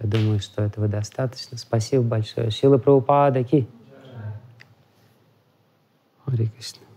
[0.00, 1.58] я думаю, что этого достаточно.
[1.58, 2.50] Спасибо большое.
[2.50, 3.68] Шила Прабхупада Ки.
[6.26, 6.89] Hare Krishna.